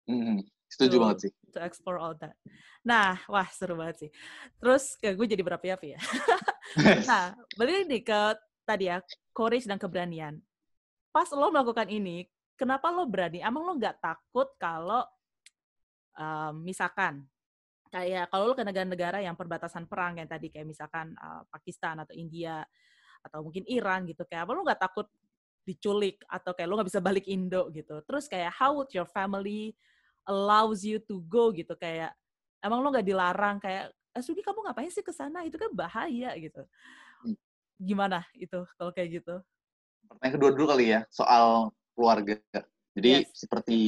[0.09, 0.43] Hmm.
[0.73, 1.33] Setuju banget sih.
[1.53, 2.33] to explore all that.
[2.81, 4.11] Nah, wah seru banget sih.
[4.57, 6.01] Terus kayak gue jadi berapi-api ya.
[7.11, 8.21] Nah, balik nih ke
[8.65, 9.05] tadi ya,
[9.37, 10.41] courage dan keberanian.
[11.12, 12.25] Pas lo melakukan ini,
[12.57, 13.45] kenapa lo berani?
[13.45, 15.05] Emang lo nggak takut kalau
[16.17, 17.29] um, misalkan
[17.93, 22.17] kayak kalau lo ke negara-negara yang perbatasan perang yang tadi kayak misalkan uh, Pakistan atau
[22.17, 22.65] India
[23.21, 25.07] atau mungkin Iran gitu kayak apa lo nggak takut
[25.62, 29.77] diculik atau kayak lo nggak bisa balik Indo gitu terus kayak how would your family
[30.27, 32.15] allows you to go gitu kayak
[32.63, 36.35] emang lo nggak dilarang kayak eh, Sudi kamu ngapain sih ke sana itu kan bahaya
[36.39, 36.63] gitu
[37.23, 37.39] Hmm.
[37.79, 39.39] gimana itu kalau kayak gitu
[40.03, 42.37] Pertanyaan kedua dulu kali ya, soal keluarga.
[42.93, 43.33] Jadi Yes.
[43.33, 43.79] seperti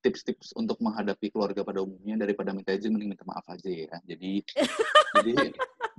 [0.00, 3.98] tips-tips untuk menghadapi keluarga pada umumnya daripada minta izin mending minta maaf aja ya.
[4.06, 4.40] Jadi
[5.20, 5.34] jadi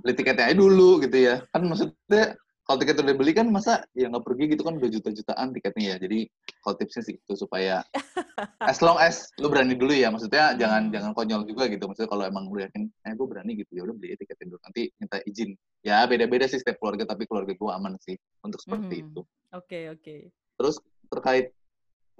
[0.00, 1.44] beli tiketnya aja dulu gitu ya.
[1.52, 2.34] Kan maksudnya
[2.68, 6.04] kalau tiket udah beli kan masa ya nggak pergi gitu kan udah juta-jutaan tiketnya ya.
[6.04, 6.28] Jadi
[6.60, 7.80] kalau tipsnya sih itu supaya
[8.60, 10.12] as long as lu berani dulu ya.
[10.12, 11.88] Maksudnya jangan jangan konyol juga gitu.
[11.88, 14.92] Maksudnya kalau emang lu yakin eh gue berani gitu ya udah beli tiketin dulu nanti
[15.00, 15.56] minta izin.
[15.80, 19.04] Ya beda-beda sih setiap keluarga tapi keluarga gue aman sih untuk seperti Mhm.
[19.16, 19.20] itu.
[19.56, 20.16] Oke, oke.
[20.60, 20.76] Terus
[21.08, 21.56] terkait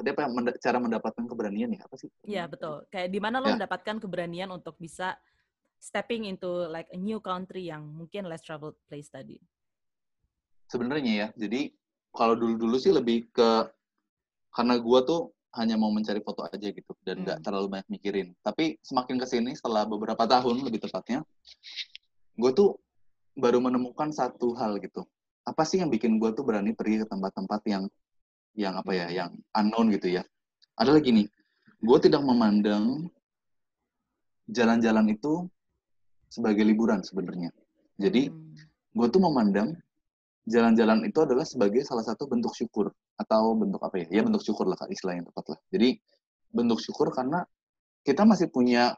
[0.00, 2.08] tadi apa menda- cara mendapatkan keberanian ya apa sih?
[2.24, 2.88] Iya, betul.
[2.88, 3.60] Kayak di mana lo Ya.
[3.60, 5.20] mendapatkan keberanian untuk bisa
[5.76, 9.36] stepping into like a new country yang mungkin less traveled place tadi.
[10.68, 11.28] Sebenarnya ya.
[11.34, 11.72] Jadi
[12.12, 13.68] kalau dulu-dulu sih lebih ke
[14.52, 17.44] karena gua tuh hanya mau mencari foto aja gitu dan nggak Hmm.
[17.44, 18.28] terlalu banyak mikirin.
[18.44, 21.24] Tapi semakin ke sini setelah beberapa tahun lebih tepatnya,
[22.36, 22.76] gue tuh
[23.32, 25.08] baru menemukan satu hal gitu.
[25.48, 27.84] Apa sih yang bikin gue tuh berani pergi ke tempat-tempat yang
[28.52, 30.22] yang apa ya, yang unknown gitu ya?
[30.76, 31.24] Adalah gini,
[31.80, 33.08] gue tidak memandang
[34.52, 35.48] jalan-jalan itu
[36.28, 37.50] sebagai liburan sebenarnya.
[37.96, 38.52] Jadi Hmm.
[38.94, 39.74] gue tuh memandang
[40.48, 42.88] jalan-jalan itu adalah sebagai salah satu bentuk syukur
[43.20, 44.20] atau bentuk apa ya?
[44.20, 45.58] Ya bentuk syukur lah Kak, istilah yang tepat lah.
[45.70, 46.00] Jadi
[46.48, 47.44] bentuk syukur karena
[48.02, 48.96] kita masih punya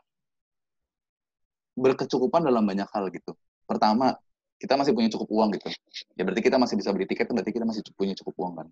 [1.74, 3.34] berkecukupan dalam banyak hal gitu.
[3.66, 4.14] Pertama,
[4.60, 5.68] kita masih punya cukup uang gitu.
[6.14, 8.66] Ya berarti kita masih bisa beli tiket, berarti kita masih punya cukup uang kan.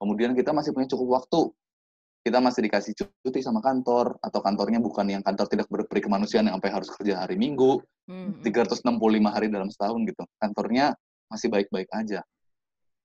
[0.00, 1.52] Kemudian kita masih punya cukup waktu.
[2.20, 6.60] Kita masih dikasih cuti sama kantor, atau kantornya bukan yang kantor tidak berperi kemanusiaan yang
[6.60, 7.80] sampai harus kerja hari Minggu,
[8.10, 8.42] Hmm.
[8.42, 10.26] 365 hari dalam setahun gitu.
[10.42, 10.98] Kantornya
[11.30, 12.26] masih baik-baik aja.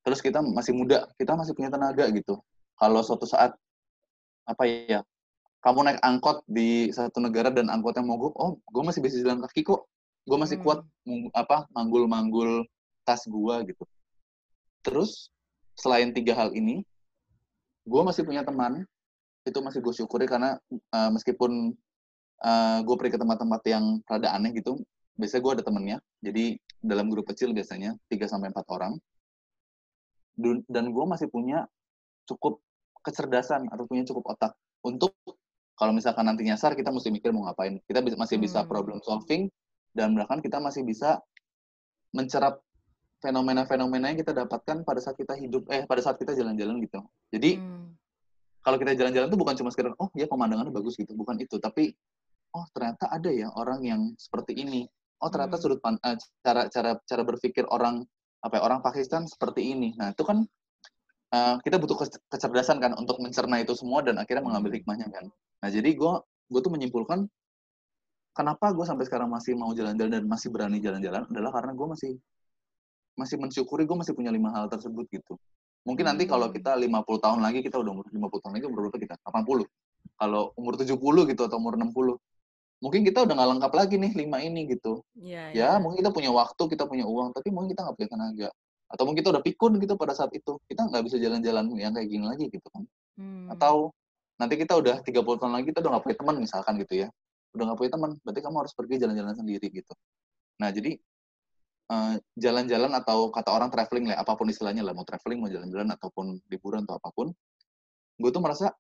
[0.02, 2.42] Terus kita masih muda, kita masih punya tenaga gitu.
[2.76, 3.54] Kalau suatu saat
[4.46, 5.02] apa ya,
[5.66, 9.66] kamu naik angkot di satu negara dan angkotnya mogok, oh, gue masih bisa jalan kaki
[9.66, 9.90] kok.
[10.26, 11.30] Gue masih kuat Hmm.
[11.30, 12.66] meng- apa manggul-manggul
[13.06, 13.84] tas gue gitu.
[14.86, 15.34] Terus
[15.78, 16.86] selain tiga hal ini,
[17.86, 18.86] gue masih punya teman.
[19.46, 20.58] Itu masih gue syukuri karena
[20.90, 21.74] uh, meskipun
[22.42, 24.82] uh, gue pergi ke tempat-tempat yang rada aneh gitu,
[25.18, 25.98] biasanya gue ada temennya.
[26.22, 28.94] Jadi dalam grup kecil biasanya 3 sampai empat orang.
[30.38, 31.66] Dun- Dan gue masih punya
[32.30, 32.62] cukup
[33.02, 34.54] kecerdasan atau punya cukup otak
[34.86, 35.14] untuk
[35.76, 37.82] kalau misalkan nanti nyasar kita mesti mikir mau ngapain.
[37.84, 38.70] Kita bisa, masih bisa Hmm.
[38.70, 39.50] problem solving
[39.92, 41.20] dan bahkan kita masih bisa
[42.16, 42.64] mencerap
[43.20, 47.04] fenomena-fenomena yang kita dapatkan pada saat kita hidup eh pada saat kita jalan-jalan gitu.
[47.34, 47.92] Jadi Hmm.
[48.64, 51.92] kalau kita jalan-jalan tuh bukan cuma sekedar oh ya pemandangannya bagus gitu, bukan itu, tapi
[52.56, 54.88] oh ternyata ada ya orang yang seperti ini.
[55.24, 55.64] Oh ternyata Hmm.
[55.64, 58.04] sudut pan- eh, cara cara cara berpikir orang
[58.44, 59.96] apa ya, orang Pakistan seperti ini.
[59.98, 60.44] Nah, itu kan
[61.34, 64.78] eh, kita butuh ke- kecerdasan kan untuk mencerna itu semua dan akhirnya mengambil Hmm.
[64.80, 65.26] hikmahnya kan.
[65.64, 66.14] Nah, jadi gue
[66.46, 67.26] gue tuh menyimpulkan
[68.32, 72.12] kenapa gue sampai sekarang masih mau jalan-jalan dan masih berani jalan-jalan adalah karena gue masih
[73.16, 75.40] masih mensyukuri gue masih punya lima hal tersebut gitu.
[75.88, 76.56] Mungkin nanti kalau Hmm.
[76.56, 79.16] kita 50 tahun lagi kita udah umur 50 tahun lagi umur berapa kita?
[79.24, 79.66] 80.
[80.16, 82.16] Kalau umur 70 gitu atau umur 60.
[82.86, 85.02] Mungkin kita udah nggak lengkap lagi nih lima ini gitu.
[85.18, 85.82] Iya, Ya, iya.
[85.82, 88.50] mungkin kita punya waktu, kita punya uang, tapi mungkin kita nggak punya tenaga.
[88.86, 90.62] Atau mungkin kita udah pikun gitu pada saat itu.
[90.70, 92.86] Kita nggak bisa jalan-jalan yang kayak gini lagi gitu kan.
[93.18, 93.50] Hmm.
[93.50, 93.90] Atau
[94.38, 97.08] nanti kita udah 30 tahun lagi kita udah nggak punya teman misalkan gitu ya.
[97.58, 99.94] Udah nggak punya teman, berarti kamu harus pergi jalan-jalan sendiri gitu.
[100.62, 100.92] Nah, jadi
[101.90, 105.90] eh, jalan-jalan atau kata orang traveling lah, apa pun istilahnya lah, mau traveling, mau jalan-jalan
[105.98, 107.34] ataupun liburan atau apa pun,
[108.22, 108.72] gue tuh merasa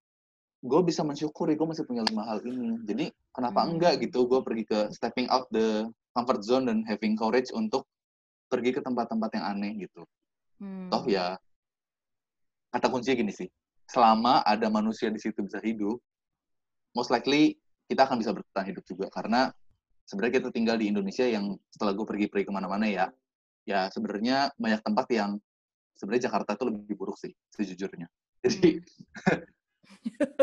[0.65, 2.81] gue bisa mensyukuri gue masih punya lima hal ini.
[2.83, 3.77] Jadi kenapa Hmm.
[3.77, 5.85] enggak gitu gue pergi ke stepping out the
[6.17, 7.85] comfort zone dan having courage untuk
[8.49, 10.01] pergi ke tempat-tempat yang aneh gitu.
[10.57, 10.89] Hmm.
[10.89, 11.37] Toh ya
[12.73, 13.47] kata kuncinya gini sih,
[13.87, 15.95] selama ada manusia di situ bisa hidup,
[16.91, 17.55] most likely
[17.87, 19.47] kita akan bisa bertahan hidup juga karena
[20.03, 23.07] sebenarnya kita tinggal di Indonesia yang setelah gue pergi-pergi ke mana-mana ya,
[23.63, 25.39] ya sebenarnya banyak tempat yang
[25.95, 28.11] sebenarnya Jakarta itu lebih buruk sih sejujurnya.
[28.43, 28.83] Jadi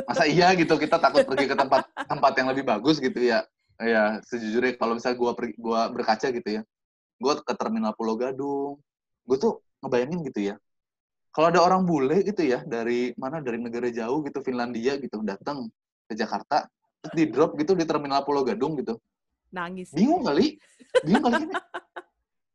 [0.09, 3.45] masa iya gitu kita takut pergi ke tempat tempat yang lebih bagus gitu ya.
[3.83, 6.63] Ya sejujurnya kalau misalnya gua pergi gua berkaca gitu ya
[7.19, 8.79] gua ke terminal Pulau Gadung
[9.27, 10.55] gue tuh ngebayangin gitu ya.
[11.33, 15.73] Kalau ada orang bule gitu ya dari mana dari negara jauh gitu Finlandia gitu datang
[16.05, 16.69] ke Jakarta
[17.03, 18.99] terus di drop gitu di terminal Pulau Gadung gitu.
[19.53, 19.93] Nangis.
[19.93, 20.57] bingung kali?
[21.05, 21.55] Bingung kali ini.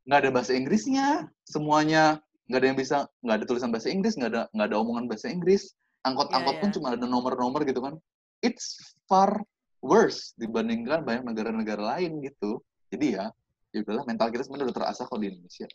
[0.08, 1.06] Nggak ada bahasa Inggrisnya
[1.46, 5.04] semuanya nggak ada yang bisa nggak ada tulisan bahasa Inggris nggak ada nggak ada omongan
[5.04, 6.74] bahasa Inggris angkot-angkot Iya, pun iya.
[6.78, 7.94] cuma ada nomor-nomor gitu kan
[8.38, 9.42] it's far
[9.78, 13.24] worse dibandingkan banyak negara-negara lain gitu jadi ya
[13.70, 15.68] ya udahlah mental kita sebenarnya udah terasah kok di Indonesia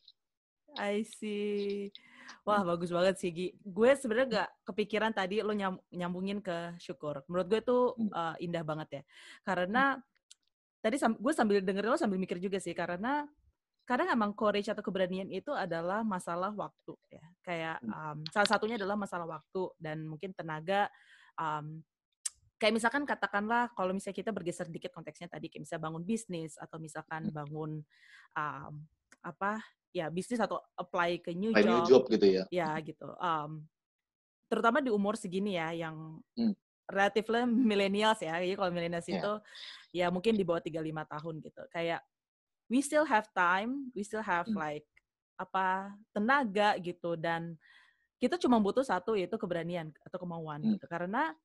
[0.74, 1.94] I see.
[2.42, 3.54] Wah, bagus banget sih, Gi.
[3.62, 7.22] Gue sebenarnya gak kepikiran tadi lo nyam- nyambungin ke syukur.
[7.30, 8.10] Menurut gue tuh Hmm.
[8.10, 9.02] uh, indah banget ya.
[9.46, 10.02] Karena
[10.82, 12.74] tadi sam- gue sambil dengerin lo sambil mikir juga sih.
[12.74, 13.22] Karena
[13.84, 17.24] kadang emang courage atau keberanian itu adalah masalah waktu ya.
[17.44, 20.88] Kayak um, salah satunya adalah masalah waktu dan mungkin tenaga.
[21.36, 21.84] Um,
[22.56, 26.80] kayak misalkan katakanlah kalau misalnya kita bergeser dikit konteksnya tadi kayak misalnya bangun bisnis atau
[26.80, 27.84] misalkan bangun
[28.40, 28.74] um,
[29.20, 29.60] apa
[29.92, 31.76] ya bisnis atau apply ke new Apply job.
[31.76, 32.44] new job gitu ya.
[32.48, 33.12] Ya gitu.
[33.20, 33.68] Um,
[34.48, 36.56] terutama di umur segini ya yang Hmm.
[36.88, 38.40] relatifnya millennials ya.
[38.40, 39.20] Jadi kalau millennials Ya.
[39.20, 39.34] itu
[39.92, 41.62] ya mungkin di bawah 35 tahun gitu.
[41.68, 42.00] Kayak
[42.74, 44.58] we still have time, we still have Hmm.
[44.58, 44.90] like
[45.38, 47.54] apa tenaga gitu dan
[48.18, 50.74] kita cuma butuh satu yaitu keberanian atau kemauan Hmm.
[50.74, 50.90] gitu.
[50.90, 51.38] Karena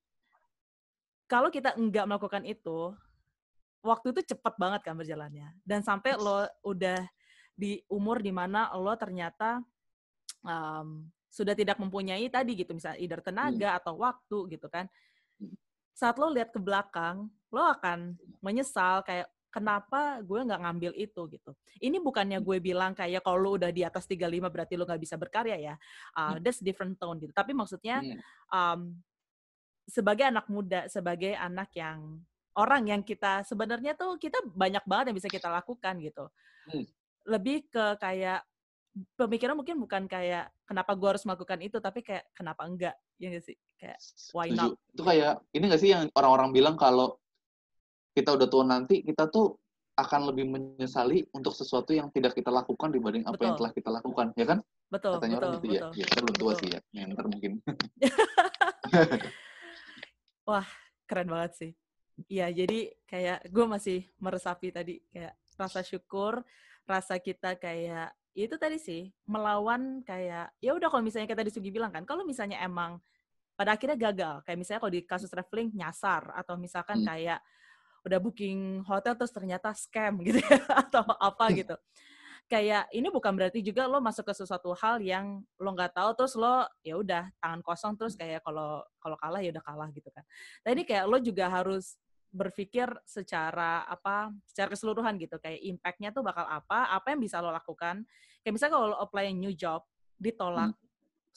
[1.29, 2.97] kalau kita enggak melakukan itu,
[3.85, 5.53] waktu itu cepat banget kan berjalannya.
[5.61, 7.05] Dan sampai lo udah
[7.53, 9.61] di umur di mana lo ternyata
[10.47, 14.89] um, sudah tidak mempunyai tadi gitu, misalnya either tenaga atau waktu gitu kan.
[15.37, 15.53] Hmm.
[15.93, 21.51] Saat lo lihat ke belakang, lo akan menyesal kayak kenapa gue nggak ngambil itu gitu.
[21.81, 25.17] Ini bukannya gue bilang kayak kalau lo udah di atas 35 berarti lo nggak bisa
[25.17, 25.75] berkarya ya.
[26.13, 26.45] Uh, Hmm.
[26.45, 27.33] that's different tone gitu.
[27.33, 28.21] Tapi maksudnya Hmm.
[28.53, 28.81] um,
[29.89, 32.21] sebagai anak muda, sebagai anak yang
[32.53, 36.29] orang yang kita sebenarnya tuh kita banyak banget yang bisa kita lakukan gitu.
[36.69, 36.85] Hmm.
[37.25, 38.45] Lebih ke kayak
[39.17, 43.45] pemikiran mungkin bukan kayak kenapa gue harus melakukan itu, tapi kayak kenapa enggak, ya nggak
[43.47, 43.57] sih?
[43.79, 43.99] Kayak
[44.35, 44.59] why Setuju.
[44.59, 44.71] not?
[44.93, 47.17] Itu kayak ini gak sih yang orang-orang bilang kalau
[48.19, 49.55] kita udah tua nanti kita tuh
[49.99, 53.63] akan lebih menyesali untuk sesuatu yang tidak kita lakukan dibanding apa yang Betul.
[53.63, 54.59] telah kita lakukan, ya kan?
[54.91, 55.75] Betul, Katanya betul, orang gitu betul.
[55.75, 55.83] ya.
[55.99, 56.61] Ya, kita belum tua betul.
[56.63, 56.81] sih ya.
[56.95, 57.53] Yang ntar mungkin.
[61.09, 61.73] Keren banget sih.
[62.29, 62.79] Iya, jadi
[63.09, 66.43] kayak gue masih meresapi tadi kayak rasa syukur,
[66.87, 71.51] rasa kita kayak ya itu tadi sih melawan kayak ya udah kalau misalnya kayak tadi
[71.51, 73.03] Sugi bilang kan, kalau misalnya emang
[73.59, 77.09] pada akhirnya gagal, kayak misalnya kalau di kasus traveling nyasar atau misalkan Hmm.
[77.09, 77.41] kayak
[78.07, 81.77] udah booking hotel terus ternyata scam gitu ya atau apa gitu.
[82.49, 86.33] Kayak ini bukan berarti juga lo masuk ke sesuatu hal yang lo nggak tahu terus
[86.33, 90.25] lo ya udah tangan kosong terus kayak kalau kalau kalah ya udah kalah gitu kan.
[90.65, 96.21] Nah ini kayak lo juga harus berpikir secara apa secara keseluruhan gitu kayak impact-nya tuh
[96.21, 98.05] bakal apa apa yang bisa lo lakukan
[98.45, 99.81] kayak misalnya kalau lo apply new job
[100.21, 100.77] ditolak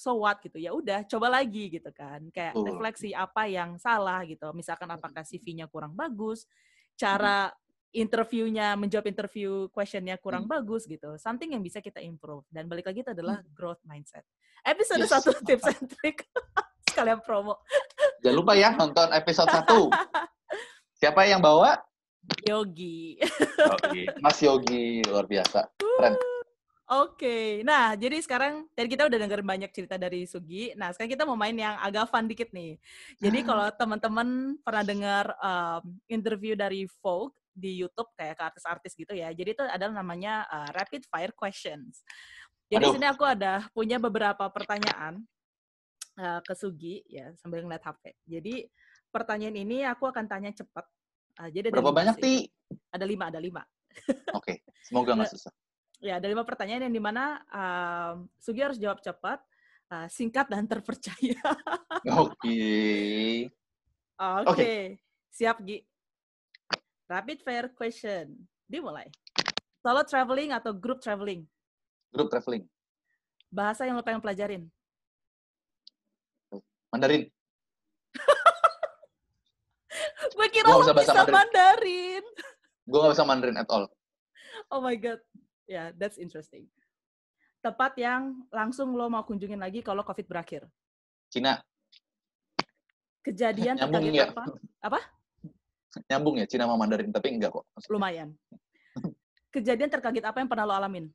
[0.01, 2.65] so what gitu ya udah coba lagi gitu kan kayak Betul.
[2.73, 6.49] refleksi apa yang salah gitu misalkan apakah CV-nya kurang bagus
[6.97, 7.53] cara
[7.93, 10.57] interviewnya menjawab interview questionnya kurang Hmm.
[10.57, 14.25] bagus gitu something yang bisa kita improve dan balik lagi itu adalah growth mindset
[14.65, 15.11] episode Yes.
[15.13, 16.25] satu tips and trick
[16.89, 17.61] sekalian promo
[18.21, 19.65] Jangan lupa ya nonton episode 1.
[21.01, 21.81] Siapa yang bawa?
[22.45, 23.17] Yogi
[24.21, 25.65] Mas Yogi, luar biasa.
[25.97, 26.13] Keren.
[26.91, 30.75] Oke, nah jadi sekarang tadi kita udah dengerin banyak cerita dari Sugi.
[30.75, 32.75] Nah sekarang kita mau main yang agak fun dikit nih.
[33.15, 39.15] Jadi kalau teman-teman pernah dengar um, interview dari Vogue di YouTube kayak ke artis-artis gitu
[39.15, 39.31] ya.
[39.31, 42.03] Jadi itu adalah namanya uh, rapid fire questions.
[42.67, 42.93] Jadi Aduh.
[42.99, 45.23] sini aku ada punya beberapa pertanyaan
[46.19, 48.19] uh, ke Sugi ya sambil ngeliat HP.
[48.27, 48.67] Jadi
[49.15, 50.83] pertanyaan ini aku akan tanya cepat.
[51.39, 52.51] Uh, jadi ada Berapa banyak, sih.
[52.51, 52.75] Ti?
[52.91, 53.63] Ada lima, ada lima.
[54.35, 55.55] Oke, semoga nggak susah.
[56.01, 59.37] Ya, ada lima pertanyaan yang di mana um, Sugi harus jawab cepat,
[59.93, 61.37] uh, singkat dan terpercaya.
[62.25, 63.53] Oke.
[64.17, 64.97] Oke,
[65.29, 65.85] siap Gi.
[67.05, 68.33] Rapid fire question,
[68.65, 69.13] dimulai.
[69.85, 71.45] Solo traveling atau group traveling?
[72.09, 72.65] Grup traveling.
[73.53, 74.65] Bahasa yang lo pengen pelajarin?
[76.89, 77.29] Mandarin.
[80.37, 82.25] Gue kira Gua lo bisa bisa bahasa Mandarin.
[82.89, 83.85] Gue nggak bisa Mandarin at all.
[84.73, 85.21] Oh my god,
[85.71, 86.67] ya yeah, that's interesting.
[87.63, 90.67] Tempat yang langsung lo mau kunjungin lagi kalau COVID berakhir.
[91.31, 91.63] Cina.
[93.23, 94.27] Kejadian Nyambung ya?
[94.33, 94.43] apa?
[94.81, 94.99] Apa?
[96.09, 97.63] Nyambung ya Cina sama Mandarin, tapi enggak kok.
[97.71, 98.29] Maksudnya, Lumayan.
[99.53, 101.05] Kejadian terkaget apa yang pernah lo alamin?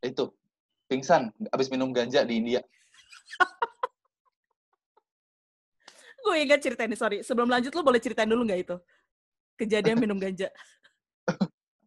[0.00, 0.32] Itu,
[0.88, 2.64] pingsan abis minum ganja di India.
[6.24, 7.20] Gue ingat cerita ini, sorry.
[7.20, 8.80] Sebelum lanjut, lo boleh ceritain dulu nggak itu?
[9.60, 10.48] Kejadian minum ganja.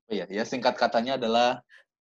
[0.08, 1.60] Oh iya, ya singkat katanya adalah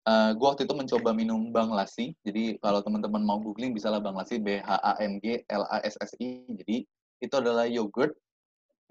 [0.04, 2.12] eh gue waktu itu mencoba minum Bang Lasi.
[2.26, 5.64] Jadi kalau teman-teman mau googling bisa lah Bang Lasi B H A N G L
[5.70, 6.42] A S S I.
[6.50, 6.82] Jadi
[7.22, 8.12] itu adalah yogurt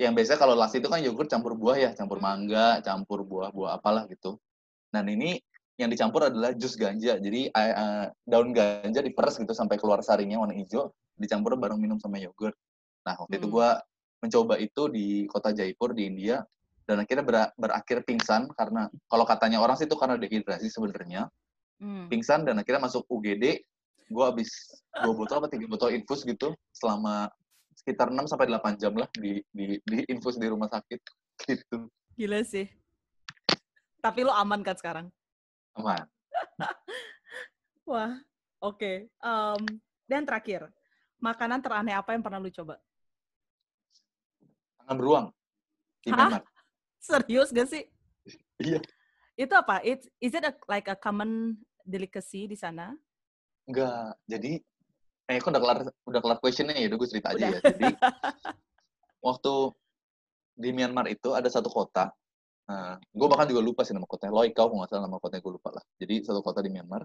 [0.02, 4.10] yang biasanya kalau lasi itu kan yogurt campur buah ya, campur mangga, campur buah-buah apalah
[4.10, 4.42] gitu.
[4.90, 5.38] Dan ini
[5.78, 7.20] yang dicampur adalah jus ganja.
[7.22, 10.90] Jadi eh, daun ganja diperes gitu sampai keluar sarinya warna hijau,
[11.20, 12.58] dicampur bareng minum sama yogurt.
[13.06, 13.56] Nah waktu itu Hmm.
[13.60, 13.70] gue
[14.24, 16.40] mencoba itu di kota Jaipur di India
[16.84, 21.28] dan akhirnya ber- berakhir pingsan karena kalau katanya orang sih itu karena dehidrasi sebenarnya
[21.84, 22.08] Hmm.
[22.08, 23.60] pingsan dan akhirnya masuk UGD
[24.08, 24.48] gue habis
[25.04, 27.28] dua botol apa tiga botol infus gitu selama
[27.76, 31.00] sekitar 6 sampai 8 jam lah di di di infus di rumah sakit
[31.50, 32.70] gitu Gila sih.
[34.00, 35.08] Tapi lo aman kan sekarang?
[35.76, 36.06] aman
[37.90, 38.16] Wah,
[38.64, 39.10] oke.
[39.10, 39.62] Em,
[40.08, 40.70] dan terakhir,
[41.20, 42.78] makanan teraneh apa yang pernah lu coba?
[44.84, 45.26] tangan beruang
[46.04, 46.18] di Hah?
[46.30, 46.44] Myanmar
[47.04, 47.84] Serius gak sih?
[48.64, 48.80] Iya.
[49.36, 49.84] Itu apa?
[49.84, 52.96] It, is it a, like a common delicacy di sana?
[53.68, 54.16] Enggak.
[54.24, 54.56] Jadi,
[55.28, 56.88] eh, kok udah kelar, udah kelar questionnya ya?
[56.88, 57.50] Udah gue cerita aja Udah.
[57.52, 57.60] ya.
[57.60, 57.92] Jadi,
[59.28, 59.54] waktu
[60.56, 62.08] di Myanmar itu ada satu kota.
[62.72, 64.32] Nah, gue bahkan juga lupa sih nama kotanya.
[64.40, 65.84] Loikau, kalau nggak salah nama kotanya gue lupa lah.
[66.00, 67.04] Jadi, satu kota di Myanmar.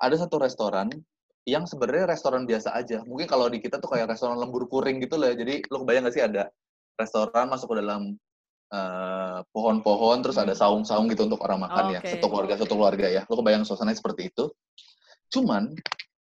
[0.00, 0.88] Ada satu restoran
[1.44, 3.04] yang sebenarnya restoran biasa aja.
[3.04, 5.36] Mungkin kalau di kita tuh kayak restoran lembur kuring gitu lah.
[5.36, 6.48] Jadi, lo kebayang gak sih ada
[6.96, 8.16] restoran masuk ke dalam
[8.68, 12.00] eh, pohon-pohon, terus ada saung-saung gitu untuk orang makan ya.
[12.00, 12.16] Oke.
[12.16, 13.22] Satu keluarga, satu keluarga ya.
[13.28, 14.52] Lo kebayang suasananya seperti itu.
[15.28, 15.72] Cuman,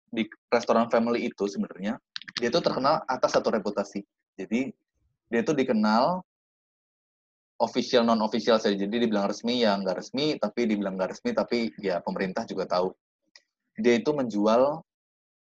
[0.10, 2.02] di restoran family itu sebenarnya,
[2.38, 4.02] dia tuh terkenal atas satu reputasi.
[4.38, 4.74] Jadi,
[5.30, 6.26] dia tuh dikenal
[7.60, 11.70] official non official saja jadi dibilang resmi ya nggak resmi tapi dibilang nggak resmi tapi
[11.78, 12.96] ya pemerintah juga tahu
[13.76, 14.80] dia itu menjual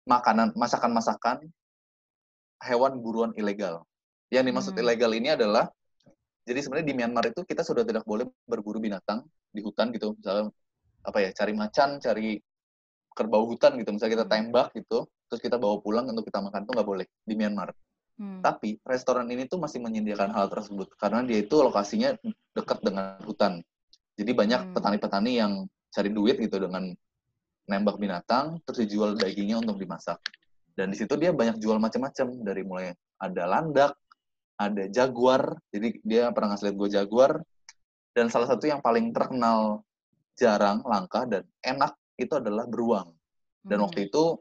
[0.06, 1.42] makanan masakan-masakan
[2.62, 3.82] hewan buruan ilegal
[4.30, 4.82] yang dimaksud Hmm.
[4.86, 5.68] ilegal ini adalah
[6.44, 10.52] jadi sebenarnya di Myanmar itu kita sudah tidak boleh berburu binatang di hutan gitu misalnya
[11.04, 12.40] apa ya cari macan cari
[13.14, 14.32] kerbau hutan gitu misalnya kita Hmm.
[14.32, 17.72] tembak gitu terus kita bawa pulang untuk kita makan itu nggak boleh di Myanmar
[18.14, 18.38] Hmm.
[18.46, 22.14] tapi restoran ini tuh masih menyediakan hal tersebut karena dia itu lokasinya
[22.54, 23.58] dekat dengan hutan.
[24.14, 24.74] Jadi banyak Hmm.
[24.78, 25.52] petani-petani yang
[25.90, 26.94] cari duit gitu dengan
[27.66, 30.22] nembak binatang terus dijual dagingnya untuk dimasak.
[30.78, 33.98] Dan di situ dia banyak jual macam-macam dari mulai ada landak,
[34.56, 35.58] ada jaguar.
[35.74, 37.32] Jadi dia pernah ngasih lihat gue jaguar.
[38.14, 39.82] Dan salah satu yang paling terkenal
[40.38, 43.10] jarang, langka dan enak itu adalah beruang.
[43.64, 43.86] Dan Hmm.
[43.90, 44.38] waktu itu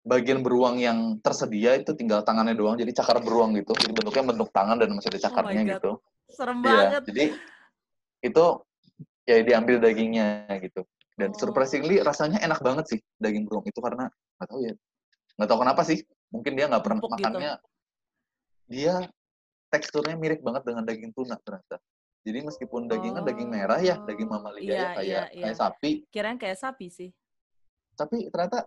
[0.00, 4.48] bagian beruang yang tersedia itu tinggal tangannya doang jadi cakar beruang gitu jadi bentuknya bentuk
[4.48, 5.90] tangan dan masih ada cakarnya Oh gitu
[6.32, 7.02] serem banget.
[7.04, 7.24] jadi
[8.24, 8.44] itu
[9.28, 10.88] ya diambil dagingnya gitu
[11.20, 11.36] dan Oh.
[11.36, 14.08] surprisingly rasanya enak banget sih daging beruang itu karena
[14.40, 14.74] nggak tahu ya
[15.36, 15.98] nggak tahu kenapa sih
[16.32, 17.38] mungkin dia nggak pernah Empuk gitu.
[18.70, 19.02] Dia
[19.66, 21.82] teksturnya mirip banget dengan daging tuna ternyata
[22.22, 25.44] jadi meskipun dagingnya daging merah ya daging Oh, mamalia iya, ya kayak iya, iya.
[25.50, 27.10] kayak sapi Kirain kayak sapi sih.
[27.98, 28.64] tapi ternyata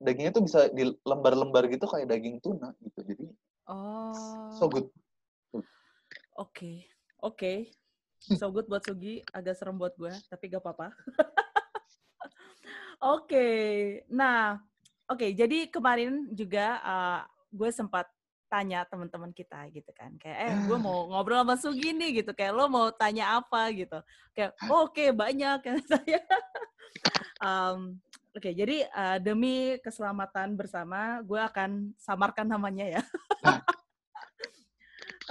[0.00, 3.26] dagingnya tuh bisa di lembar-lembar gitu kayak daging tuna gitu jadi
[3.62, 4.50] Oh.
[4.58, 4.90] so good
[6.34, 6.88] Oke,
[7.20, 7.68] oke.
[8.18, 10.88] So good buat Sugi, agak serem buat gue, tapi gak apa-apa.
[13.02, 13.46] Oke,
[14.06, 14.62] nah,
[15.04, 15.34] oke.
[15.34, 17.20] jadi kemarin juga uh,
[17.50, 18.06] gue sempat
[18.52, 22.52] tanya teman-teman kita gitu kan, kayak eh gue mau ngobrol sama Sugi nih gitu, kayak
[22.52, 23.96] lo mau tanya apa gitu,
[24.36, 26.20] kayak oh, oke banyak kan saya.
[27.40, 27.96] Em,
[28.36, 33.02] oke, jadi uh, demi keselamatan bersama, gue akan samarkan namanya ya.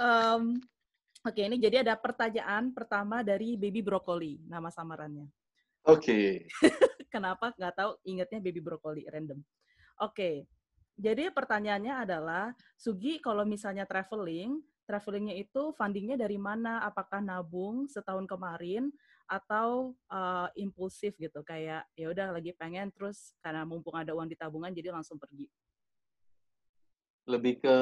[0.02, 0.58] Em,
[1.22, 5.30] Oke, ini jadi ada pertanyaan pertama dari Baby Brokoli, nama samarannya.
[5.86, 6.50] Oke.
[7.14, 7.54] Kenapa?
[7.54, 9.38] Nggak tahu, ingatnya Baby Brokoli, random.
[10.02, 10.50] Oke,
[10.96, 12.44] jadi pertanyaannya adalah,
[12.76, 16.84] Sugi kalau misalnya traveling, travelingnya itu fundingnya dari mana?
[16.84, 18.92] Apakah nabung setahun kemarin
[19.30, 21.40] atau eh, impulsif gitu?
[21.46, 25.48] Kayak ya udah lagi pengen terus karena mumpung ada uang di tabungan jadi langsung pergi.
[27.30, 27.76] Lebih ke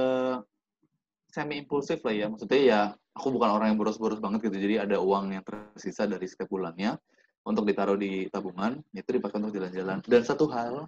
[1.32, 2.26] semi impulsif lah ya.
[2.30, 2.80] Maksudnya ya
[3.16, 4.58] aku bukan orang yang boros-boros banget gitu.
[4.60, 6.94] Jadi ada uang yang tersisa dari setiap bulannya
[7.40, 10.04] untuk ditaruh di tabungan, itu dipakai untuk jalan-jalan.
[10.04, 10.84] Dan satu hal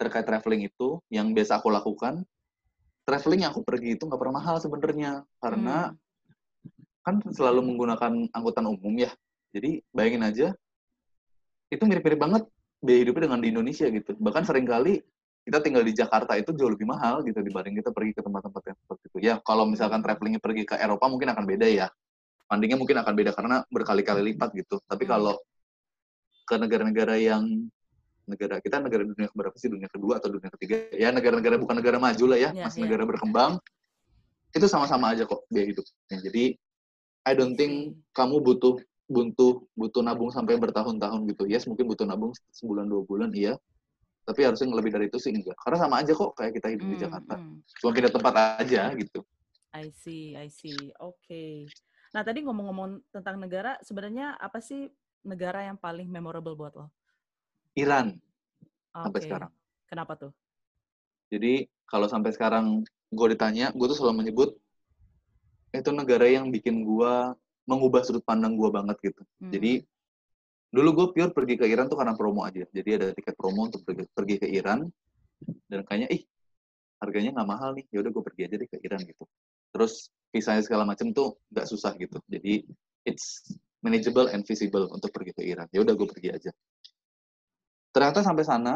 [0.00, 2.24] terkait traveling itu yang biasa aku lakukan,
[3.04, 5.98] traveling yang aku pergi itu nggak pernah mahal sebenarnya karena Hmm.
[7.04, 9.12] kan selalu menggunakan angkutan umum ya.
[9.52, 10.48] Jadi bayangin aja,
[11.68, 12.42] itu mirip-mirip banget
[12.80, 14.16] biaya hidupnya dengan di Indonesia gitu.
[14.16, 15.04] Bahkan sering kali
[15.44, 18.78] kita tinggal di Jakarta itu jauh lebih mahal gitu dibanding kita pergi ke tempat-tempat yang
[18.78, 19.18] seperti itu.
[19.20, 21.86] Ya kalau misalkan travelingnya pergi ke Eropa mungkin akan beda ya.
[22.50, 24.82] Fundingnya mungkin akan beda karena berkali-kali lipat gitu.
[24.84, 25.12] Tapi Hmm.
[25.12, 25.34] kalau
[26.46, 27.70] ke negara-negara yang
[28.30, 31.98] negara kita negara dunia berapa sih dunia kedua atau dunia ketiga ya negara-negara bukan negara
[31.98, 32.84] maju lah ya Ya, masih ya.
[32.86, 33.58] negara berkembang
[34.50, 36.44] itu sama-sama aja kok biaya hidupnya jadi
[37.26, 38.78] I don't think kamu butuh
[39.10, 43.58] butuh butuh nabung sampai bertahun-tahun gitu yes mungkin butuh nabung sebulan dua bulan iya
[44.22, 46.94] tapi harusnya lebih dari itu sih enggak karena sama aja kok kayak kita hidup di
[46.94, 47.56] Hmm, Jakarta hmm.
[47.82, 49.20] cuma pindah tempat aja gitu
[49.70, 50.90] I see, I see.
[50.98, 51.70] Oke.
[52.10, 54.90] Nah, tadi ngomong-ngomong tentang negara, sebenarnya apa sih
[55.22, 56.90] negara yang paling memorable buat lo?
[57.78, 58.18] Iran
[58.90, 59.26] sampai Oke.
[59.26, 59.50] sekarang
[59.90, 60.30] Kenapa tuh?
[61.34, 64.50] Jadi kalau sampai sekarang gue ditanya, gue tuh selalu menyebut
[65.74, 67.14] itu negara yang bikin gue
[67.66, 69.22] mengubah sudut pandang gue banget gitu.
[69.42, 69.50] Hmm.
[69.50, 69.82] Jadi
[70.70, 72.62] dulu gue pure pergi ke Iran tuh karena promo aja.
[72.70, 74.86] Jadi ada tiket promo untuk pergi, pergi ke Iran
[75.66, 76.22] dan kayaknya ih
[77.02, 77.86] harganya nggak mahal nih.
[77.90, 79.26] Ya udah gue pergi aja deh ke Iran gitu.
[79.74, 82.18] Terus visanya segala macam tuh nggak susah gitu.
[82.30, 82.62] Jadi
[83.06, 85.66] it's manageable and feasible untuk pergi ke Iran.
[85.74, 86.50] Ya udah gue pergi aja.
[87.90, 88.74] Ternyata sampai sana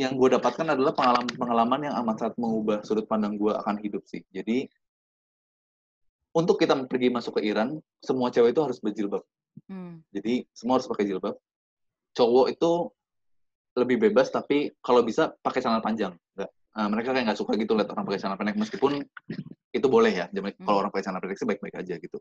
[0.00, 4.24] yang gue dapatkan adalah pengalaman-pengalaman yang amat sangat mengubah sudut pandang gue akan hidup sih.
[4.32, 4.64] Jadi
[6.32, 9.20] untuk kita pergi masuk ke Iran, semua cewek itu harus berjilbab.
[9.66, 10.00] Hmm.
[10.14, 11.36] Jadi semua harus pakai jilbab.
[12.16, 12.70] Cowok itu
[13.76, 16.14] lebih bebas tapi kalau bisa pakai celana panjang.
[16.34, 16.50] Enggak.
[16.70, 19.02] Uh, mereka kayak nggak suka gitu lihat orang pakai celana pendek meskipun
[19.76, 20.26] itu boleh ya.
[20.30, 20.64] Jadi hmm.
[20.64, 22.18] kalau orang pakai celana pendek sih baik-baik aja gitu.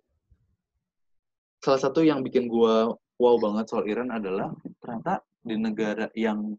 [1.64, 2.76] Salah satu yang bikin gue
[3.20, 4.52] wow banget soal Iran adalah
[4.82, 6.56] ternyata di negara yang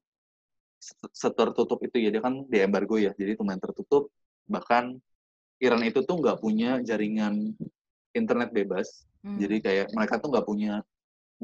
[1.13, 4.09] setertutup itu ya dia kan di embargo ya jadi lumayan tertutup.
[4.49, 4.97] Bahkan
[5.61, 7.53] Iran itu tuh nggak punya jaringan
[8.17, 9.07] internet bebas.
[9.21, 9.37] Hmm.
[9.37, 10.81] jadi kayak mereka tuh nggak punya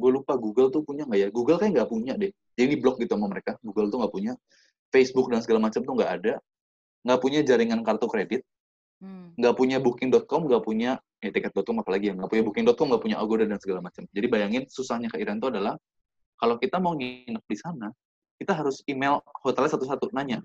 [0.01, 1.29] gue lupa Google tuh punya nggak ya?
[1.29, 2.33] Google kayak nggak punya deh.
[2.57, 3.61] Jadi di blok gitu sama mereka.
[3.61, 4.33] Google tuh nggak punya.
[4.89, 6.35] Facebook dan segala macam tuh nggak ada.
[7.05, 8.43] Nggak punya jaringan kartu kredit.
[8.97, 9.37] Hmm.
[9.37, 9.61] nggak hmm.
[9.61, 13.61] punya booking.com nggak punya ya tiket.com apalagi ya nggak punya booking.com nggak punya Agoda dan
[13.61, 14.09] segala macam.
[14.09, 15.77] Jadi bayangin susahnya ke Iran tuh adalah
[16.37, 17.89] kalau kita mau nginep di sana
[18.37, 20.45] kita harus email hotelnya satu-satu nanya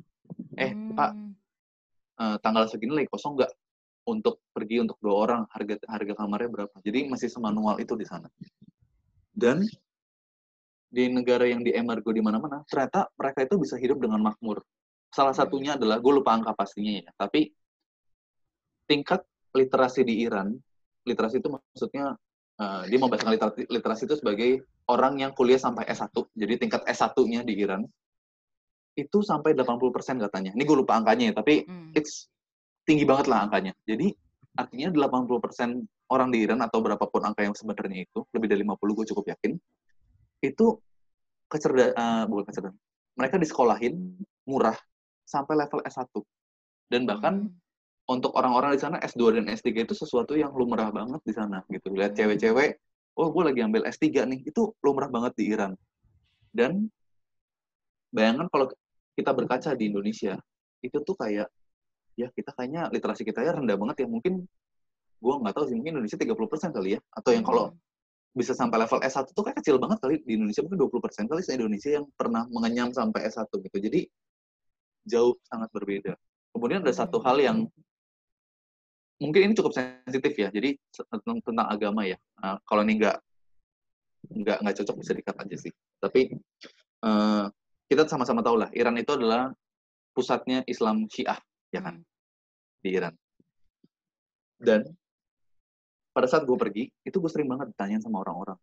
[0.55, 0.95] eh hmm.
[0.95, 1.11] pak
[2.19, 3.51] uh, tanggal segini lagi kosong nggak
[4.09, 5.41] untuk pergi untuk dua orang?
[5.53, 6.75] Harga harga kamarnya berapa?
[6.81, 8.27] Jadi masih semanual itu di sana.
[9.31, 9.61] Dan
[10.91, 14.59] di negara yang di embargo di mana-mana ternyata mereka itu bisa hidup dengan makmur.
[15.11, 17.51] Salah satunya adalah gue lupa angka pastinya ya tapi
[18.87, 19.23] tingkat
[19.55, 20.51] literasi di Iran
[21.07, 22.15] literasi itu maksudnya
[22.61, 24.49] uh, dia membahasakan literasi, literasi itu sebagai
[24.85, 27.81] orang yang kuliah sampai S1 jadi tingkat S1-nya di Iran
[28.93, 31.97] itu sampai 80% katanya ini gue lupa angkanya ya tapi hmm.
[31.97, 32.29] it's
[32.85, 33.73] tinggi banget lah angkanya.
[33.85, 34.13] Jadi
[34.57, 39.05] artinya 80% orang di Iran atau berapapun angka yang sebenarnya itu, lebih dari 50 gue
[39.15, 39.51] cukup yakin,
[40.43, 40.65] itu
[41.47, 42.79] kecerdasan, uh, bukan kecerdasan,
[43.15, 44.75] mereka disekolahin murah
[45.23, 46.11] sampai level S1.
[46.91, 47.60] Dan bahkan hmm.
[48.11, 51.91] Untuk orang-orang di sana S2 dan S3 itu sesuatu yang lumrah banget di sana gitu.
[51.95, 52.77] Lihat cewek-cewek,
[53.15, 55.71] oh gue lagi ambil S3 nih, itu lumrah banget di Iran.
[56.51, 56.91] Dan
[58.11, 58.67] bayangkan kalau
[59.15, 60.35] kita berkaca di Indonesia,
[60.83, 61.47] itu tuh kayak
[62.19, 64.07] ya kita kayaknya literasi kita ya rendah banget ya.
[64.11, 64.43] Mungkin
[65.21, 66.99] gue nggak tahu sih mungkin Indonesia 30% kali ya.
[67.15, 67.71] Atau yang kalau
[68.31, 70.19] bisa sampai level S1 tuh kayak kecil banget kali.
[70.23, 73.77] Di Indonesia mungkin 20% kali se Indonesia yang pernah mengenyam sampai S1 gitu.
[73.79, 74.01] Jadi
[75.07, 76.13] jauh sangat berbeda.
[76.51, 77.57] Kemudian ada satu hal yang
[79.21, 80.49] mungkin ini cukup sensitif ya.
[80.49, 80.73] Jadi
[81.45, 82.17] tentang agama ya.
[82.41, 83.17] Nah, kalau ini nggak
[84.41, 85.71] nggak nggak cocok bisa dikat aja sih.
[86.01, 86.33] Tapi
[87.05, 87.45] uh,
[87.85, 89.53] kita sama-sama tahu lah Iran itu adalah
[90.11, 91.37] pusatnya Islam Syiah
[91.69, 92.01] ya kan
[92.81, 93.13] di Iran.
[94.57, 94.89] Dan
[96.11, 98.59] pada saat gue pergi itu gue sering banget ditanya sama orang-orang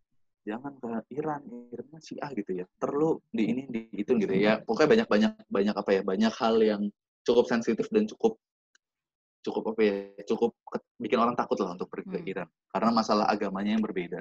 [0.48, 1.42] jangan ke Iran
[1.72, 1.86] Iran
[2.24, 2.64] ah gitu ya.
[2.80, 4.64] Perlu di ini di itu gitu ya.
[4.64, 6.82] Pokoknya banyak banyak banyak apa ya banyak hal yang
[7.28, 8.40] cukup sensitif dan cukup
[9.48, 9.94] cukup apa ya
[10.28, 10.52] cukup
[11.00, 12.30] bikin orang takut lah untuk pergi ke hmm.
[12.36, 14.20] Iran karena masalah agamanya yang berbeda.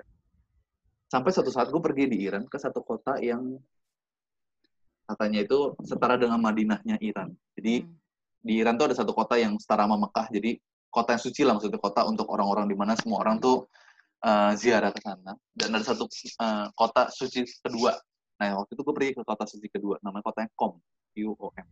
[1.12, 3.60] Sampai suatu saat gue pergi di Iran ke satu kota yang
[5.08, 7.36] katanya itu setara dengan Madinahnya Iran.
[7.60, 7.92] Jadi hmm.
[8.44, 10.56] di Iran tuh ada satu kota yang setara sama Mekah jadi
[10.88, 13.68] kota yang suci lah maksudnya kota untuk orang-orang di mana semua orang tuh
[14.24, 15.36] uh, ziarah ke sana.
[15.52, 16.08] Dan ada satu
[16.40, 17.96] uh, kota suci kedua.
[18.40, 20.80] Nah waktu itu gue pergi ke kota suci kedua namanya kota yang Qom
[21.28, 21.68] U O M.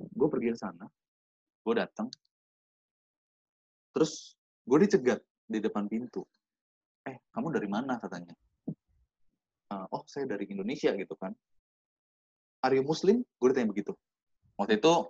[0.00, 0.84] Gue pergi ke sana
[1.60, 2.08] gue datang
[3.90, 6.22] terus gue dicegat di depan pintu.
[7.02, 7.98] Eh kamu dari mana?
[7.98, 8.30] katanya.
[9.70, 11.34] Uh, oh saya dari Indonesia gitu kan.
[12.62, 13.26] Are you muslim?
[13.42, 13.92] Gue ditanya begitu.
[14.54, 15.08] Waktu itu uh,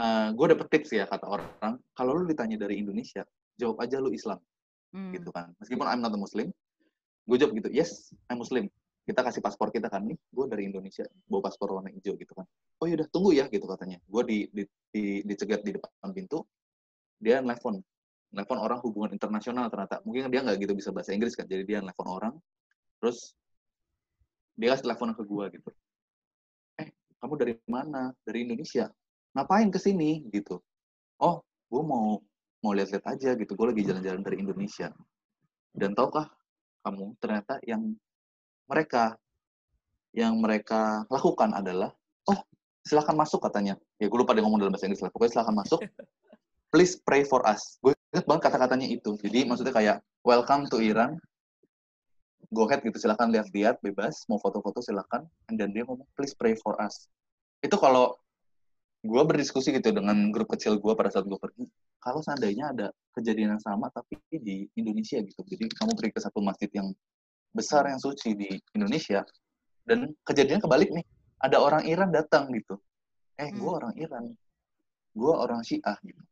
[0.00, 3.26] eh, gue dapet tips ya kata orang kalau lu ditanya dari Indonesia
[3.58, 4.40] jawab aja lu Islam
[4.96, 5.12] hmm.
[5.20, 5.52] gitu kan.
[5.60, 6.48] Meskipun I'm not a Muslim
[7.28, 8.66] gue jawab gitu yes I'm Muslim
[9.04, 12.46] kita kasih paspor kita kan nih gue dari Indonesia bawa paspor warna hijau gitu kan.
[12.78, 13.98] Oh yaudah tunggu ya gitu katanya.
[14.04, 16.44] Gue di, di, di dicegat di depan pintu
[17.16, 17.80] dia nelfon.
[18.30, 20.04] Nelfon orang hubungan internasional ternyata.
[20.04, 22.34] Mungkin dia nggak gitu bisa bahasa Inggris kan jadi dia nelfon orang
[23.00, 23.32] terus
[24.60, 25.70] dia kasih telepon ke gue gitu.
[26.76, 26.88] Eh
[27.18, 28.12] kamu dari mana?
[28.22, 28.92] Dari Indonesia?
[29.32, 30.28] Ngapain ke sini?
[30.28, 30.60] Gitu.
[31.24, 31.40] Oh
[31.72, 32.20] gue mau
[32.60, 33.56] mau lihat-lihat aja gitu.
[33.56, 34.92] Gue lagi jalan-jalan dari Indonesia.
[35.72, 36.28] Dan tahukah
[36.84, 37.96] kamu ternyata yang
[38.70, 39.18] mereka.
[40.10, 41.90] Yang mereka lakukan adalah
[42.30, 42.38] oh
[42.86, 43.74] silahkan masuk katanya.
[43.98, 45.10] Ya gue lupa dia ngomong dalam bahasa Inggris lah.
[45.10, 45.80] Pokoknya silahkan masuk.
[46.72, 47.78] Please pray for us.
[47.82, 49.18] Gue ingat banget kata-katanya itu.
[49.18, 51.18] Jadi maksudnya kayak welcome to Iran.
[52.50, 52.98] Go ahead gitu.
[52.98, 54.26] Silahkan lihat-lihat bebas.
[54.30, 57.10] Mau foto-foto silahkan dan dia ngomong please pray for us.
[57.62, 58.14] Itu kalau
[59.02, 61.64] gue berdiskusi gitu dengan grup kecil gue pada saat gue pergi
[62.00, 65.44] kalau seandainya ada kejadian yang sama tapi di Indonesia gitu.
[65.44, 66.88] Jadi kamu pergi ke satu masjid yang
[67.50, 69.26] besar yang suci di Indonesia
[69.84, 71.04] dan kejadian kebalik nih
[71.42, 72.78] ada orang Iran datang gitu
[73.40, 73.78] eh gue hmm.
[73.80, 74.24] orang Iran
[75.10, 76.22] gue orang Syiah gitu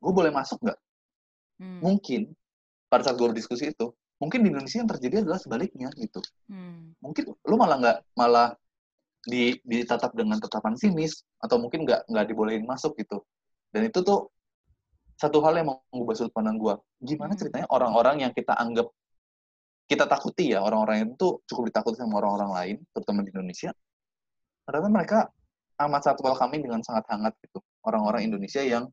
[0.00, 0.78] gue boleh masuk nggak
[1.60, 1.80] hmm.
[1.84, 2.32] mungkin
[2.88, 6.96] pada saat gue berdiskusi itu mungkin di Indonesia yang terjadi adalah sebaliknya gitu hmm.
[7.04, 8.48] mungkin lu malah nggak malah
[9.20, 13.20] di ditatap dengan tetapan sinis atau mungkin nggak nggak dibolehin masuk gitu
[13.70, 14.32] dan itu tuh
[15.20, 16.74] satu hal yang mau mengubah sudut pandang gue.
[17.04, 17.40] Gimana Hmm.
[17.44, 18.88] ceritanya orang-orang yang kita anggap
[19.90, 23.74] kita takuti ya orang-orang itu cukup ditakuti sama orang-orang lain, terutama di Indonesia.
[24.62, 25.18] Ternyata mereka
[25.82, 27.58] amat sangat welcoming dengan sangat hangat gitu.
[27.82, 28.86] Orang-orang Indonesia yang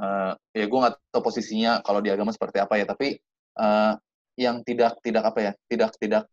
[0.00, 3.20] eh, ya gue nggak tahu posisinya kalau di agama seperti apa ya, tapi
[3.60, 3.92] eh,
[4.40, 6.24] yang tidak tidak apa ya, tidak tidak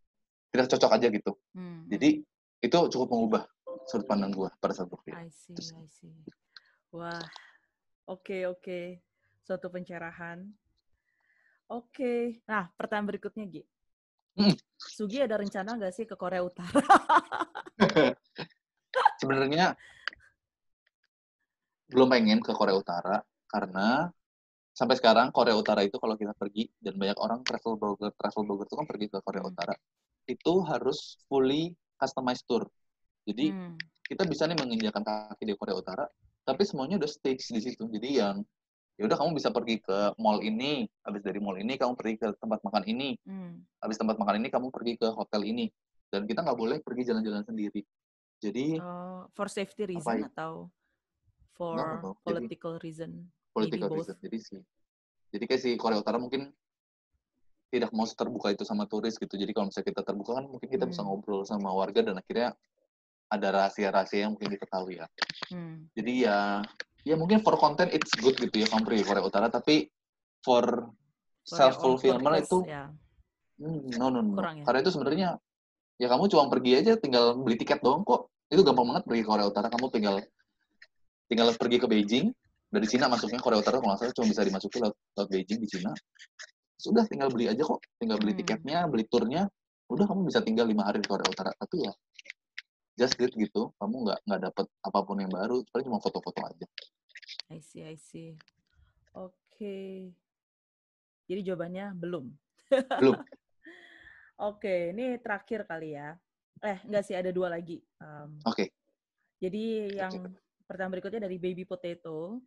[0.47, 1.31] tidak cocok aja gitu.
[1.51, 1.83] Hmm.
[1.91, 2.23] Jadi
[2.63, 3.43] itu cukup mengubah
[3.83, 5.19] sudut pandang gue pada saat berpikir.
[5.19, 6.15] I see, I see.
[6.95, 7.19] Wah,
[8.07, 9.03] oke oke.
[9.43, 10.66] Suatu pencerahan.
[11.67, 12.39] Oke.
[12.47, 13.63] Nah, pertanyaan berikutnya, Gi.
[14.37, 14.53] Hmm.
[14.77, 16.77] Sugi ada rencana nggak sih ke Korea Utara?
[19.21, 19.73] Sebenarnya
[21.89, 23.17] belum pengen ke Korea Utara
[23.49, 24.11] karena
[24.77, 28.69] sampai sekarang Korea Utara itu kalau kita pergi dan banyak orang travel blogger travel blogger
[28.69, 29.41] itu kan pergi ke Korea.
[29.41, 29.73] Utara
[30.29, 32.69] itu harus fully customized tour.
[33.25, 33.73] Jadi Hmm.
[34.05, 36.05] kita bisa nih menginjakan kaki di Korea Utara,
[36.45, 37.89] tapi semuanya udah stage di situ.
[37.89, 38.45] Jadi yang
[38.97, 42.27] ya udah kamu bisa pergi ke mall ini, habis dari mall ini kamu pergi ke
[42.35, 43.61] tempat makan ini, Hmm.
[43.77, 45.69] habis tempat makan ini kamu pergi ke hotel ini,
[46.09, 47.85] dan kita nggak boleh pergi jalan-jalan sendiri.
[48.37, 50.27] Jadi Oh, for safety Apa reason ya?
[50.27, 50.69] atau
[51.53, 52.11] for No, no, no.
[52.13, 53.11] Jadi- political reason?
[53.53, 53.97] political both.
[54.05, 54.17] reason.
[54.19, 54.61] Jadi sih,
[55.29, 56.49] jadi kayak si Korea Utara mungkin
[57.67, 59.33] tidak mau terbuka itu sama turis gitu.
[59.33, 61.13] Jadi kalau misalnya kita terbuka kan mungkin kita bisa Hmm.
[61.13, 62.53] ngobrol sama warga dan akhirnya
[63.27, 65.05] ada rahasia-rahasia yang mungkin kita tahu ya.
[65.51, 65.89] Hmm.
[65.91, 66.63] Jadi ya,
[67.07, 69.87] ya mungkin for content it's good gitu ya ke Korea Utara, tapi
[70.43, 70.91] for
[71.47, 72.91] self fulfillment itu ya.
[73.63, 74.35] hmm, no no no.
[74.35, 74.63] Kurang ya?
[74.67, 75.29] Karena itu sebenarnya
[75.95, 78.27] ya kamu cuma pergi aja tinggal beli tiket doang kok.
[78.51, 79.67] Itu gampang banget pergi ke Korea Utara.
[79.71, 80.19] Kamu tinggal
[81.31, 82.27] tinggal pergi ke Beijing
[82.67, 85.67] dari Cina masuknya Korea Utara kalau nggak salah cuma bisa dimasuki lewat, lewat Beijing di
[85.71, 85.91] Cina.
[86.77, 88.39] Sudah tinggal beli aja kok, tinggal beli Hmm.
[88.43, 89.49] tiketnya, beli turnya,
[89.89, 91.51] udah kamu bisa tinggal lima hari di Korea Utara.
[91.55, 91.91] Tapi ya
[92.97, 96.67] just it gitu, kamu nggak nggak dapet apa pun yang baru, paling cuma foto-foto aja.
[97.47, 98.35] I see, I see.
[99.15, 100.11] Oke.
[101.27, 102.25] Jadi jawabannya belum.
[102.99, 103.15] Belum.
[104.51, 106.13] Oke, ini terakhir kali ya.
[106.61, 107.81] Eh, enggak sih, ada dua lagi.
[107.97, 108.69] Um, Oke.
[109.37, 110.33] jadi yang
[110.65, 112.41] pertanyaan berikutnya dari Baby Potato.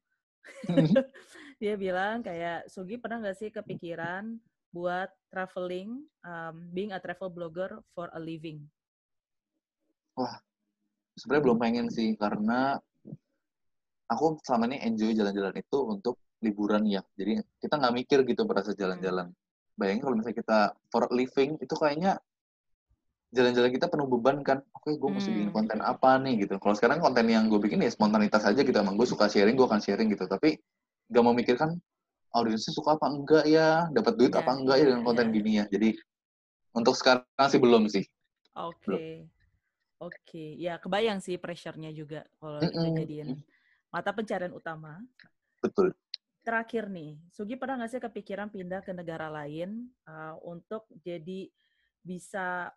[1.61, 4.39] Dia bilang kayak, Sugi pernah nggak sih kepikiran
[4.71, 8.63] buat traveling, um, being a travel blogger for a living?
[11.19, 12.79] Sebenarnya belum pengen sih karena
[14.13, 17.03] aku selama ini enjoy jalan-jalan itu untuk liburan ya.
[17.19, 19.31] Jadi kita nggak mikir gitu berasa jalan-jalan.
[19.79, 20.59] Bayangin kalau misalnya kita
[20.93, 22.13] for living itu kayaknya
[23.31, 24.59] jalan-jalan kita penuh beban kan.
[24.77, 25.55] Oke, gue mesti bikin Hmm.
[25.55, 26.55] konten apa nih gitu.
[26.63, 28.75] Kalau sekarang konten yang gue bikin ya spontanitas aja gitu.
[28.85, 30.25] Emang gue suka sharing, gue akan sharing gitu.
[30.27, 30.59] Tapi
[31.11, 31.79] gak mau mikirkan
[32.35, 35.35] audiensnya suka apa enggak ya, dapat duit Ya, apa enggak ya dengan konten ya.
[35.35, 35.67] gini ya.
[35.71, 35.95] Jadi
[36.77, 38.05] untuk sekarang sih belum sih.
[38.55, 39.29] Oke.
[40.01, 42.97] Oke, ya kebayang sih pressure-nya juga kalau kita Mm-mm.
[42.99, 43.31] jadiin
[43.91, 44.99] mata pencarian utama.
[45.61, 45.93] Betul.
[46.41, 51.53] Terakhir nih, Sugi pernah nggak sih kepikiran pindah ke negara lain uh, untuk jadi
[52.01, 52.73] bisa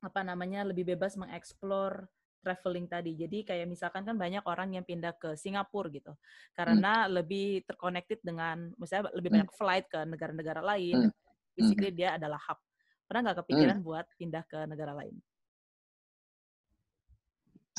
[0.00, 2.08] apa namanya lebih bebas mengeksplor
[2.40, 3.14] traveling tadi.
[3.14, 6.16] Jadi kayak misalkan kan banyak orang yang pindah ke Singapura gitu,
[6.56, 9.36] karena lebih terconnected dengan, misalnya lebih Hmm.
[9.38, 11.12] banyak flight ke negara-negara lain.
[11.12, 11.12] Hmm.
[11.54, 12.58] Basically dia adalah hub.
[13.06, 15.14] Pernah nggak kepikiran buat pindah ke negara lain?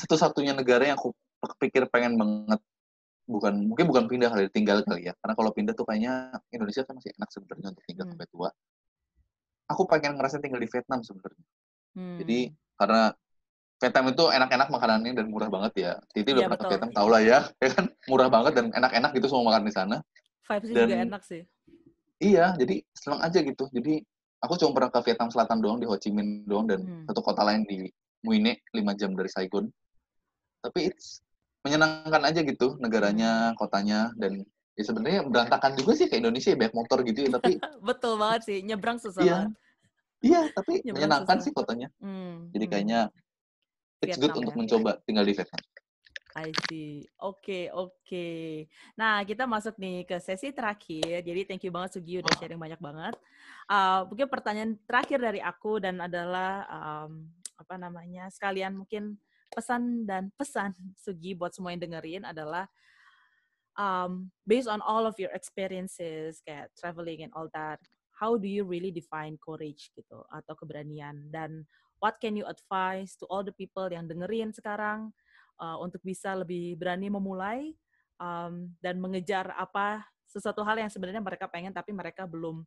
[0.02, 1.14] satu-satunya negara yang aku
[1.58, 2.60] pikir pengen banget
[3.26, 6.98] bukan mungkin bukan pindah kali tinggal kali ya karena kalau pindah tuh kayaknya Indonesia kan
[6.98, 8.12] masih enak sebenarnya untuk tinggal Hmm.
[8.14, 8.48] sampai tua
[9.66, 11.44] aku pengen ngerasain tinggal di Vietnam sebenarnya
[11.92, 12.18] Hmm.
[12.18, 12.38] jadi
[12.76, 13.02] karena
[13.78, 16.68] Vietnam itu enak-enak makanannya dan murah banget ya Titi udah Iya, pernah ke.
[16.70, 19.96] Vietnam tau lah ya ya kan murah banget dan enak-enak gitu semua makan di sana
[20.42, 21.42] vibes-nya dan- juga enak sih.
[22.18, 24.02] iya jadi seneng aja gitu jadi
[24.38, 27.06] aku cuma pernah ke Vietnam Selatan doang di Ho Chi Minh doang dan Hmm.
[27.06, 27.86] satu kota lain di
[28.22, 29.66] Muine 5 jam dari Saigon
[30.60, 31.18] tapi it's
[31.62, 34.42] menyenangkan aja gitu negaranya kotanya dan
[34.74, 37.52] ya sebenarnya berantakan juga sih kayak Indonesia ya banyak motor gitu ya tapi
[37.88, 39.34] Betul banget sih, nyebrang susah Iya.
[39.46, 39.52] banget.
[40.22, 41.46] iya tapi Nyebrang menyenangkan susah.
[41.46, 42.72] sih kotanya Hmm, jadi hmm.
[42.72, 43.00] kayaknya
[44.00, 44.58] it's good Vietnam untuk ya.
[44.58, 45.62] mencoba tinggal di Vietnam
[46.32, 47.04] I see.
[47.20, 48.64] Oke, oke.
[48.96, 51.20] Nah, kita masuk nih ke sesi terakhir.
[51.20, 53.12] Jadi, thank you banget Sugi udah sharing banyak banget.
[53.68, 57.28] Uh, mungkin pertanyaan terakhir dari aku dan adalah um,
[57.60, 59.20] apa namanya sekalian mungkin
[59.52, 62.66] pesan dan pesan Sugi buat semua yang dengerin adalah
[63.76, 67.80] um, based on all of your experiences kayak traveling and all that,
[68.16, 71.64] how do you really define courage gitu atau keberanian dan
[72.02, 75.14] what can you advise to all the people yang dengerin sekarang
[75.62, 77.72] uh, untuk bisa lebih berani memulai
[78.18, 82.64] um, dan mengejar apa sesuatu hal yang sebenarnya mereka pengen tapi mereka belum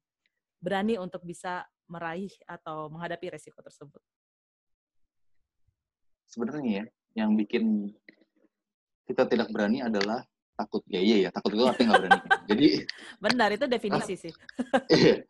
[0.62, 4.02] berani untuk bisa meraih atau menghadapi resiko tersebut.
[6.30, 6.86] Sebenarnya ya
[7.26, 7.94] yang bikin
[9.06, 12.68] kita tidak berani adalah takut ya iya ya takut itu artinya nggak berani jadi
[13.20, 14.34] benar itu definisi sih
[14.92, 15.22] iya.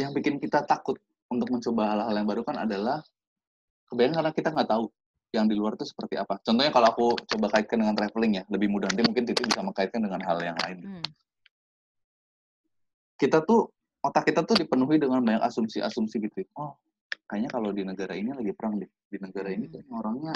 [0.00, 0.96] yang bikin kita takut
[1.28, 3.04] untuk mencoba hal-hal yang baru kan adalah
[3.88, 4.84] kebanyakan karena kita nggak tahu
[5.32, 6.40] yang di luar itu seperti apa.
[6.40, 8.88] Contohnya kalau aku coba kaitkan dengan traveling ya, lebih mudah.
[8.88, 10.78] Nanti mungkin Titi bisa mengkaitkan dengan hal yang lain.
[10.88, 11.04] Hmm.
[13.18, 13.68] Kita tuh,
[14.00, 16.48] otak kita tuh dipenuhi dengan banyak asumsi-asumsi gitu.
[16.56, 16.80] Oh,
[17.28, 18.90] kayaknya kalau di negara ini lagi perang deh.
[19.08, 20.34] Di negara ini tuh orangnya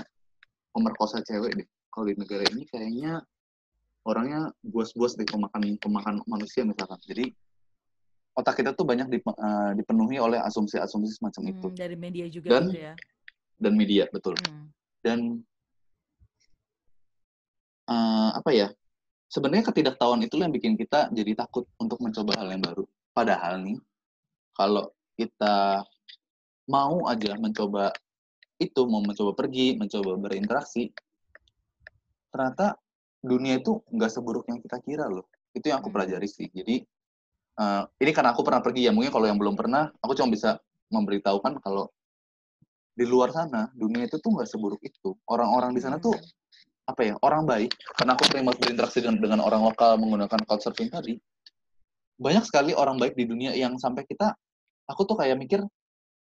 [0.72, 1.68] pemerkosa cewek deh.
[1.92, 3.20] Kalau di negara ini kayaknya
[4.02, 6.98] orangnya buas-buas deh pemakan pemakan manusia misalkan.
[7.04, 7.32] Jadi
[8.32, 11.66] otak kita tuh banyak dip, uh, dipenuhi oleh asumsi-asumsi semacam hmm, itu.
[11.76, 12.94] Dari media juga dan, gitu ya.
[13.60, 14.34] Dan media, betul.
[14.40, 14.72] Hmm.
[15.04, 15.18] Dan
[17.88, 18.68] uh, apa ya?
[19.32, 22.84] Sebenarnya ketidaktahuan itu yang bikin kita jadi takut untuk mencoba hal yang baru.
[23.16, 23.80] Padahal nih,
[24.52, 25.80] kalau kita
[26.72, 27.92] mau aja mencoba
[28.56, 30.88] itu, mau mencoba pergi, mencoba berinteraksi,
[32.32, 32.80] ternyata
[33.20, 35.28] dunia itu nggak seburuk yang kita kira loh.
[35.52, 35.96] Itu yang aku hmm.
[36.00, 36.48] pelajari sih.
[36.48, 36.80] Jadi
[37.60, 40.56] uh, ini karena aku pernah pergi ya, mungkin kalau yang belum pernah, aku cuma bisa
[40.88, 41.92] memberitahukan kalau
[42.92, 45.12] di luar sana dunia itu tuh nggak seburuk itu.
[45.28, 46.16] Orang-orang di sana tuh
[46.88, 47.76] apa ya orang baik.
[48.00, 51.20] Karena aku sering berinteraksi dengan, dengan orang lokal menggunakan couchsurfing tadi.
[52.16, 54.36] Banyak sekali orang baik di dunia yang sampai kita,
[54.86, 55.64] aku tuh kayak mikir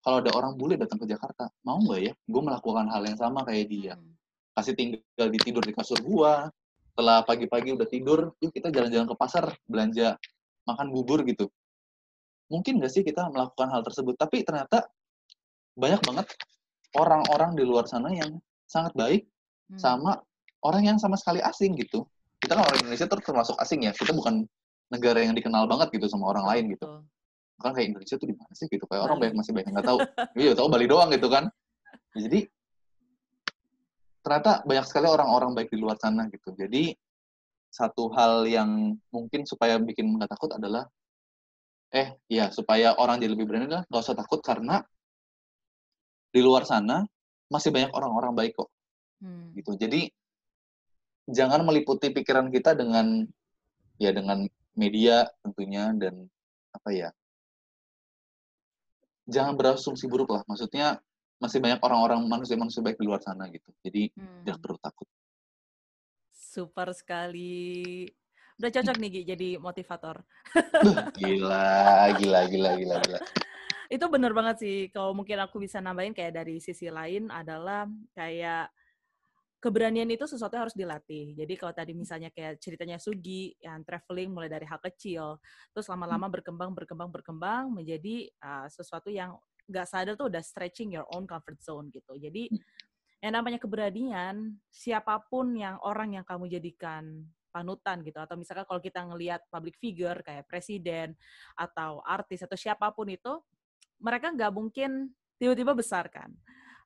[0.05, 3.40] kalau ada orang bule datang ke Jakarta, mau nggak ya gue melakukan hal yang sama
[3.48, 3.96] kayak dia?
[3.96, 4.12] Hmm.
[4.52, 6.52] Kasih tinggal di tidur di kasur gua,
[6.92, 10.14] setelah pagi-pagi udah tidur, yuk kita jalan-jalan ke pasar, belanja
[10.68, 11.48] makan bubur gitu.
[12.52, 14.14] Mungkin nggak sih kita melakukan hal tersebut?
[14.14, 14.86] Tapi ternyata
[15.74, 16.26] banyak banget
[16.94, 18.38] orang-orang di luar sana yang
[18.68, 19.26] sangat baik
[19.72, 19.80] hmm.
[19.80, 20.20] sama
[20.62, 22.05] orang yang sama sekali asing gitu.
[22.38, 23.92] Kita kan orang Indonesia termasuk asing ya.
[23.96, 24.44] Kita bukan
[24.92, 27.02] negara yang dikenal banget gitu sama orang lain gitu.
[27.61, 28.84] Kan kayak Indonesia tuh di mana sih gitu.
[28.86, 29.98] Kayak orang banyak masih banyak nggak tahu.
[30.38, 31.50] Iya, tahu Bali doang gitu kan.
[32.14, 32.46] Jadi
[34.24, 36.55] ternyata banyak sekali orang-orang baik di luar sana gitu.
[36.57, 36.96] Jadi
[37.74, 40.86] satu hal yang mungkin supaya bikin nggak takut adalah
[41.94, 44.82] eh ya supaya orang jadi lebih berani lah nggak usah takut karena
[46.34, 47.07] di luar sana
[47.46, 48.70] masih banyak orang-orang baik kok
[49.22, 49.55] hmm.
[49.59, 50.11] gitu jadi
[51.30, 53.26] jangan meliputi pikiran kita dengan
[54.02, 54.42] ya dengan
[54.74, 56.26] media tentunya dan
[56.74, 57.09] apa ya
[59.25, 61.01] jangan berasumsi buruk lah maksudnya
[61.43, 64.47] masih banyak orang-orang manusia-manusia baik di luar sana gitu jadi hmm.
[64.47, 65.09] jangan perlu takut
[66.55, 68.07] Super sekali.
[68.55, 70.22] Udah cocok nih Gi jadi motivator.
[71.18, 73.18] gila, gila, gila, gila, gila.
[73.91, 74.77] Itu bener banget sih.
[74.95, 78.70] Kalau mungkin aku bisa nambahin kayak dari sisi lain adalah kayak
[79.65, 81.33] keberanian itu sesuatu yang harus dilatih.
[81.33, 85.41] Jadi kalau tadi misalnya kayak ceritanya Sugi yang traveling mulai dari hal kecil,
[85.73, 89.33] terus lama-lama berkembang, berkembang, berkembang menjadi uh, sesuatu yang
[89.65, 92.12] nggak sadar tuh udah stretching your own comfort zone gitu.
[92.21, 92.53] Jadi
[93.25, 98.83] yang namanya keberanian, siapa pun yang orang yang kamu jadikan panutan gitu atau misalkan kalau
[98.85, 101.17] kita ngelihat public figure kayak presiden
[101.57, 103.31] atau artis atau siapa pun itu
[104.03, 106.35] mereka nggak mungkin tiba-tiba besar kan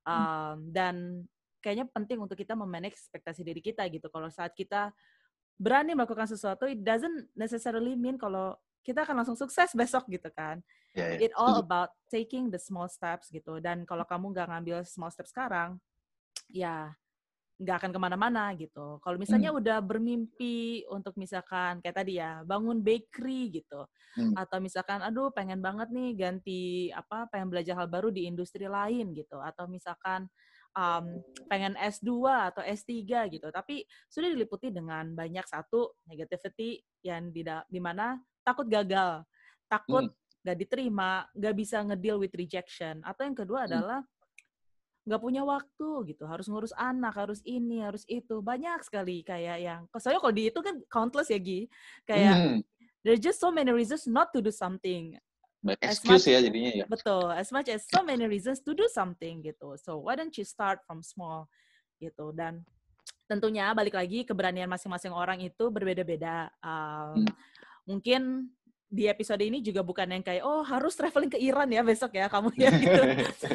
[0.05, 1.25] um, dan
[1.61, 4.95] kayaknya penting untuk kita memanage ekspektasi diri kita gitu kalau saat kita
[5.59, 8.55] berani melakukan sesuatu it doesn't necessarily mean kalau
[8.87, 10.63] kita akan langsung sukses besok gitu kan
[10.95, 11.29] yeah, yeah.
[11.29, 15.35] it all about taking the small steps gitu dan kalau kamu nggak ngambil small steps
[15.35, 15.77] sekarang
[16.49, 16.95] ya
[17.59, 19.03] nggak akan ke mana-mana gitu.
[19.03, 19.59] Kalau misalnya hmm.
[19.59, 23.83] udah bermimpi untuk misalkan kayak tadi ya bangun bakery gitu,
[24.15, 24.39] hmm.
[24.39, 26.63] atau misalkan aduh pengen banget nih ganti
[26.95, 30.31] apa pengen belajar hal baru di industri lain gitu, atau misalkan
[30.79, 31.19] um,
[31.51, 32.11] pengen S2
[32.55, 32.95] atau S3
[33.35, 38.15] gitu, tapi sudah diliputi dengan banyak satu negativity yang di di mana
[38.47, 39.27] takut gagal,
[39.67, 40.43] takut hmm.
[40.47, 43.69] nggak diterima, nggak bisa ngedeal with rejection, atau yang kedua hmm.
[43.75, 44.01] adalah
[45.09, 49.81] nggak punya waktu gitu harus ngurus anak harus ini harus itu banyak sekali kayak yang
[49.97, 51.65] soalnya kalau di itu kan countless ya Gi
[52.05, 52.61] kayak mm.
[53.01, 55.17] there's just so many reasons not to do something
[55.59, 58.87] But excuse much, ya jadinya ya betul as much as so many reasons to do
[58.87, 61.51] something gitu so why don't you start from small
[61.99, 62.63] gitu dan
[63.27, 67.33] tentunya balik lagi keberanian masing-masing orang itu berbeda-beda um, hmm.
[67.91, 68.55] mungkin
[68.89, 72.31] di episode ini juga bukan yang kayak oh harus traveling ke Iran ya besok ya
[72.31, 73.03] kamu ya gitu.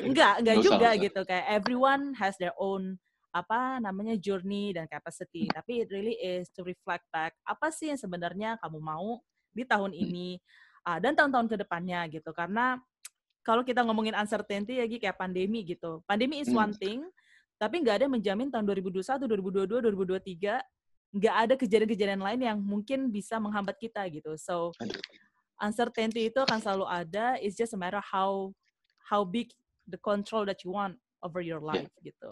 [0.05, 3.01] enggak, enggak juga gitu kayak everyone has their own
[3.33, 5.49] apa namanya journey dan capacity.
[5.49, 5.57] Hmm.
[5.57, 9.17] Tapi it really is to reflect back apa sih yang sebenarnya kamu mau
[9.49, 10.03] di tahun hmm.
[10.05, 10.29] ini
[10.87, 12.29] uh, dan tahun-tahun ke depannya gitu.
[12.35, 12.79] Karena
[13.43, 15.99] kalau kita ngomongin uncertainty ya kayak pandemi gitu.
[16.07, 16.59] Pandemi is hmm.
[16.59, 17.03] one thing,
[17.59, 19.27] tapi nggak ada yang menjamin tahun 2021,
[19.67, 20.63] 2022, 2023
[21.13, 24.33] nggak ada kejadian-kejadian lain yang mungkin bisa menghambat kita gitu.
[24.41, 24.73] So
[25.61, 27.37] uncertainty itu akan selalu ada.
[27.37, 28.49] It's just a matter how
[29.05, 29.53] how big
[29.85, 32.09] the control that you want over your life yeah.
[32.09, 32.31] gitu.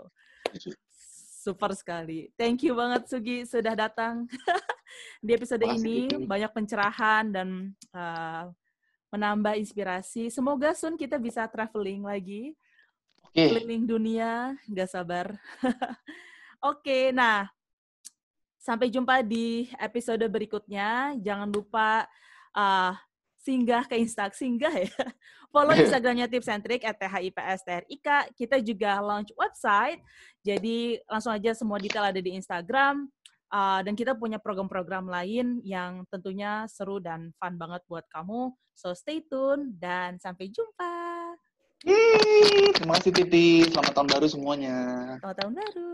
[1.42, 2.30] Super sekali.
[2.38, 4.30] Thank you banget Sugi sudah datang
[5.26, 6.30] di episode Masih ini.
[6.30, 8.54] Banyak pencerahan dan uh,
[9.10, 10.30] menambah inspirasi.
[10.30, 12.54] Semoga Sun kita bisa traveling lagi.
[13.34, 13.50] Okay.
[13.50, 15.34] Keliling dunia, nggak sabar.
[16.62, 17.50] Oke, okay, nah
[18.62, 21.18] sampai jumpa di episode berikutnya.
[21.18, 22.06] Jangan lupa
[22.54, 22.94] uh,
[23.42, 24.90] singgah ke Instagram, singgah ya.
[25.54, 28.38] Follow Instagramnya Tips and Trick at THIPSTRIK.
[28.38, 30.00] Kita juga launch website,
[30.46, 33.10] jadi langsung aja semua detail ada di Instagram.
[33.52, 38.56] Uh, dan kita punya program-program lain yang tentunya seru dan fun banget buat kamu.
[38.80, 40.96] So stay tune dan sampai jumpa.
[41.84, 43.68] Yeay, terima kasih Titi.
[43.68, 44.78] Selamat tahun baru semuanya.
[45.20, 45.92] Selamat tahun baru.